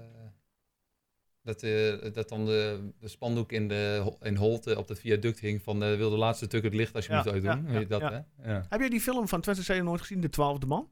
dat, 1.48 1.62
eh, 1.62 2.12
dat 2.12 2.28
dan 2.28 2.44
de, 2.46 2.90
de 2.98 3.08
spandoek 3.08 3.52
in, 3.52 3.68
de, 3.68 4.12
in 4.20 4.36
Holte 4.36 4.78
op 4.78 4.88
het 4.88 5.00
viaduct 5.00 5.38
hing 5.40 5.62
van 5.62 5.82
eh, 5.82 5.96
wil 5.96 6.10
de 6.10 6.16
laatste 6.16 6.44
stuk 6.44 6.62
het 6.62 6.74
licht 6.74 6.94
alsjeblieft 6.94 7.24
Ja, 7.24 7.32
uitdoen? 7.32 7.66
ja, 7.66 7.72
Weet 7.72 7.80
je 7.80 7.86
dat, 7.86 8.00
hè? 8.00 8.20
Ja. 8.52 8.66
Heb 8.68 8.80
jij 8.80 8.88
die 8.88 9.00
film 9.00 9.28
van 9.28 9.40
Twente 9.40 9.82
nooit 9.82 10.00
gezien, 10.00 10.20
De 10.20 10.28
Twaalfde 10.28 10.66
Man? 10.66 10.90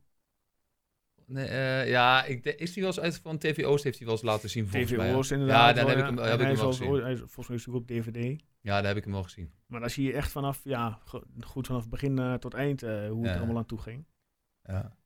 Nee, 1.27 1.47
eh, 1.47 1.89
ja, 1.89 2.25
ik, 2.25 2.43
de- 2.43 2.57
is 2.57 2.73
die 2.73 2.83
wel 2.83 2.93
eens 2.93 3.01
uit 3.01 3.17
van 3.19 3.39
TV 3.39 3.65
Oost 3.65 3.85
heeft 3.85 3.97
hij 3.97 4.07
wel 4.07 4.15
eens 4.17 4.25
laten 4.25 4.51
zien 4.51 4.67
volgens 4.69 4.91
TV 4.91 4.97
mij. 4.99 5.07
Ja. 5.07 5.23
inderdaad. 5.31 5.69
Ja, 5.69 5.73
dan 5.73 5.87
wel, 5.87 5.87
heb 5.97 5.99
ik 5.99 6.05
hem, 6.05 6.29
heb 6.31 6.41
ik 6.41 6.47
hem 6.57 6.67
als- 6.67 6.77
gezien. 6.79 7.07
is- 7.07 7.19
Volgens 7.19 7.47
mij 7.49 7.57
is 7.57 7.65
hij 7.65 7.75
ook 7.75 7.81
op 7.81 7.87
DVD. 7.87 8.43
Ja, 8.61 8.77
daar 8.77 8.87
heb 8.87 8.97
ik 8.97 9.03
hem 9.05 9.13
wel 9.13 9.23
gezien. 9.23 9.53
Maar 9.67 9.81
dan 9.81 9.91
zie 9.91 10.05
je 10.07 10.13
echt 10.13 10.31
vanaf, 10.31 10.61
ja, 10.65 11.01
go- 11.05 11.25
goed 11.41 11.67
vanaf 11.67 11.89
begin 11.89 12.39
tot 12.39 12.55
eind 12.55 12.81
hoe 12.81 12.91
het 13.23 13.27
er 13.31 13.37
allemaal 13.37 13.57
aan 13.57 13.67
toe 13.67 13.79
ging. 13.81 14.05
Ja. 14.63 14.97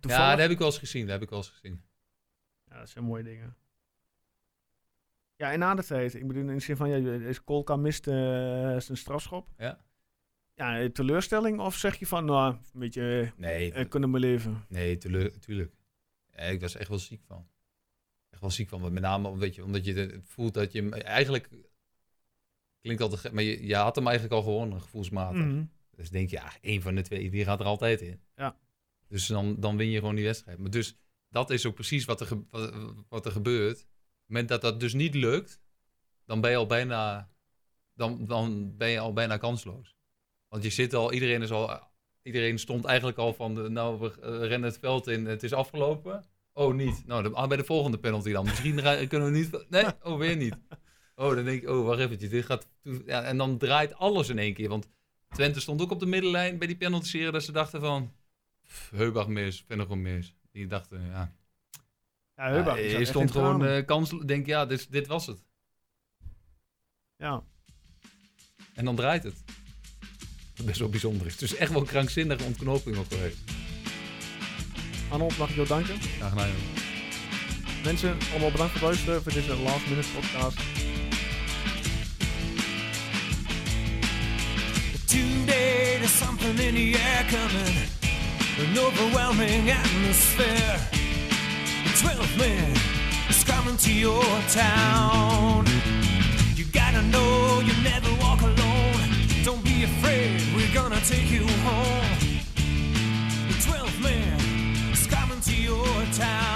Ja, 0.00 0.30
dat 0.30 0.38
heb 0.40 0.50
ik 0.50 0.58
wel 0.58 0.66
eens 0.66 0.78
gezien. 0.78 1.02
Dat 1.02 1.10
heb 1.12 1.22
ik 1.22 1.28
wel 1.30 1.38
eens 1.38 1.48
gezien. 1.48 1.82
Ja, 2.64 2.78
dat 2.78 2.88
zijn 2.88 3.04
mooie 3.04 3.22
dingen. 3.22 3.56
Ja, 5.40 5.52
en 5.52 5.58
na 5.58 5.74
de 5.74 5.84
tijd, 5.84 6.14
ik 6.14 6.26
bedoel 6.26 6.48
in 6.48 6.54
de 6.54 6.60
zin 6.60 6.76
van, 6.76 6.88
ja, 6.88 7.12
is 7.28 7.44
Kolka 7.44 7.76
mist 7.76 8.06
eh, 8.06 8.14
zijn 8.78 8.96
strafschop. 8.96 9.48
Ja. 9.58 9.78
Ja, 10.54 10.80
eh, 10.80 10.88
teleurstelling 10.88 11.60
of 11.60 11.76
zeg 11.76 11.96
je 11.98 12.06
van, 12.06 12.24
nou, 12.24 12.54
een 12.54 12.80
beetje, 12.80 13.32
Nee, 13.36 13.72
eh, 13.72 13.88
kunnen 13.88 14.10
mijn 14.10 14.22
leven. 14.22 14.64
nee 14.68 14.96
teleur, 14.96 15.38
tuurlijk. 15.38 15.72
Ja, 16.30 16.42
ik 16.42 16.60
was 16.60 16.76
echt 16.76 16.88
wel 16.88 16.98
ziek 16.98 17.22
van. 17.26 17.48
Echt 18.30 18.40
wel 18.40 18.50
ziek 18.50 18.68
van. 18.68 18.80
want 18.80 18.92
Met 18.92 19.02
name 19.02 19.36
weet 19.36 19.54
je, 19.54 19.64
omdat 19.64 19.84
je 19.84 19.94
het 19.94 20.20
voelt 20.24 20.54
dat 20.54 20.72
je 20.72 20.80
hem 20.80 20.92
eigenlijk... 20.92 21.48
Klinkt 22.80 23.02
altijd 23.02 23.32
maar 23.32 23.42
je, 23.42 23.66
je 23.66 23.76
had 23.76 23.94
hem 23.94 24.06
eigenlijk 24.06 24.34
al 24.36 24.42
gewonnen, 24.42 24.80
gevoelsmatig. 24.80 25.44
Mhm. 25.44 25.64
Dus 25.96 26.10
denk 26.10 26.30
je, 26.30 26.36
ja, 26.36 26.52
één 26.60 26.82
van 26.82 26.94
de 26.94 27.02
twee, 27.02 27.30
die 27.30 27.44
gaat 27.44 27.60
er 27.60 27.66
altijd 27.66 28.00
in. 28.00 28.20
Ja. 28.36 28.56
Dus 29.08 29.26
dan, 29.26 29.60
dan 29.60 29.76
win 29.76 29.90
je 29.90 29.98
gewoon 29.98 30.14
die 30.14 30.24
wedstrijd. 30.24 30.58
Maar 30.58 30.70
dus 30.70 30.96
dat 31.28 31.50
is 31.50 31.66
ook 31.66 31.74
precies 31.74 32.04
wat 32.04 32.20
er, 32.20 32.28
wat 33.08 33.26
er 33.26 33.32
gebeurt. 33.32 33.88
Moment 34.30 34.48
dat 34.48 34.60
dat 34.60 34.80
dus 34.80 34.92
niet 34.92 35.14
lukt, 35.14 35.60
dan 36.24 36.40
ben 36.40 36.50
je 36.50 36.56
al 36.56 36.66
bijna 36.66 37.30
dan, 38.00 38.26
dan 38.26 38.76
ben 38.76 38.88
je 38.88 38.98
al 38.98 39.12
bijna 39.12 39.36
kansloos. 39.36 39.96
Want 40.48 40.62
je 40.62 40.70
zit 40.70 40.94
al, 40.94 41.12
iedereen 41.12 41.42
is 41.42 41.50
al, 41.50 41.80
iedereen 42.22 42.58
stond 42.58 42.84
eigenlijk 42.84 43.18
al 43.18 43.34
van, 43.34 43.54
de, 43.54 43.68
nou, 43.68 44.00
we 44.00 44.20
eh, 44.20 44.48
rennen 44.48 44.70
het 44.70 44.78
veld 44.78 45.06
in, 45.06 45.26
het 45.26 45.42
is 45.42 45.52
afgelopen. 45.52 46.24
Oh, 46.52 46.74
niet. 46.74 47.06
Nou, 47.06 47.34
ah, 47.34 47.48
bij 47.48 47.56
de 47.56 47.64
volgende 47.64 47.98
penalty 47.98 48.32
dan. 48.32 48.44
Misschien 48.44 48.74
kunnen 49.08 49.32
we 49.32 49.38
niet, 49.38 49.66
nee, 49.68 49.84
oh, 50.02 50.18
weer 50.18 50.36
niet. 50.36 50.56
Oh, 51.14 51.34
dan 51.34 51.44
denk 51.44 51.62
ik, 51.62 51.68
oh, 51.68 51.86
wacht 51.86 52.00
eventjes, 52.00 52.30
dit 52.30 52.44
gaat, 52.44 52.68
ja, 52.82 53.22
en 53.22 53.36
dan 53.36 53.58
draait 53.58 53.94
alles 53.94 54.28
in 54.28 54.38
één 54.38 54.54
keer. 54.54 54.68
Want 54.68 54.88
Twente 55.28 55.60
stond 55.60 55.82
ook 55.82 55.90
op 55.90 56.00
de 56.00 56.06
middenlijn 56.06 56.58
bij 56.58 56.66
die 56.66 56.76
penalty 56.76 57.30
dat 57.30 57.42
ze 57.42 57.52
dachten 57.52 57.80
van, 57.80 58.12
Heubach 58.90 59.28
mis, 59.28 59.64
Vennegoor 59.66 59.98
mis. 59.98 60.34
Die 60.52 60.66
dachten, 60.66 61.06
ja, 61.06 61.34
Ja, 62.48 62.76
ja, 62.76 62.98
je 62.98 63.04
stond 63.04 63.30
gewoon 63.30 63.66
eh 63.66 63.86
kans, 63.86 64.10
denk 64.26 64.46
ja, 64.46 64.66
dit, 64.66 64.92
dit 64.92 65.06
was 65.06 65.26
het. 65.26 65.44
Ja. 67.16 67.42
En 68.74 68.84
dan 68.84 68.96
draait 68.96 69.22
het. 69.22 69.34
Wat 70.56 70.66
best 70.66 70.78
wel 70.78 70.88
bijzonder 70.88 71.26
is. 71.26 71.32
Het 71.32 71.42
is 71.42 71.54
echt 71.54 71.72
wel 71.72 71.80
een 71.80 71.86
krankzinnige 71.86 72.44
ontknoping 72.44 72.96
nog 72.96 73.06
geweest. 73.08 73.38
Arnold, 75.10 75.38
mag 75.38 75.48
ik 75.48 75.54
jou 75.54 75.66
danken? 75.66 76.00
Graag 76.00 76.30
gedaan. 76.30 76.50
Mensen, 77.84 78.16
allemaal 78.30 78.50
bedankt 78.50 78.72
voor 78.72 78.88
het 78.88 78.88
luisteren 78.88 79.22
voor 79.22 79.32
deze 79.32 79.56
last 79.56 79.88
minute 79.88 80.08
podcast. 80.08 80.58
Today 85.04 85.98
there's 85.98 86.18
something 86.18 86.58
in 86.58 86.74
the 86.74 86.98
air 86.98 87.24
coming, 87.24 87.76
an 88.58 88.86
overwhelming 88.86 89.70
atmosphere. 89.70 91.09
12th 92.00 92.38
man 92.38 92.76
is 93.28 93.44
coming 93.44 93.76
to 93.76 93.92
your 93.92 94.24
town. 94.48 95.66
You 96.56 96.64
gotta 96.72 97.02
know 97.02 97.60
you 97.62 97.74
never 97.82 98.10
walk 98.22 98.40
alone. 98.40 98.96
Don't 99.44 99.62
be 99.62 99.84
afraid, 99.84 100.40
we're 100.56 100.72
gonna 100.72 101.00
take 101.02 101.30
you 101.30 101.46
home. 101.68 102.16
The 103.48 103.56
12th 103.66 104.02
man 104.02 104.40
is 104.90 105.06
coming 105.06 105.40
to 105.42 105.54
your 105.54 105.84
town. 106.14 106.49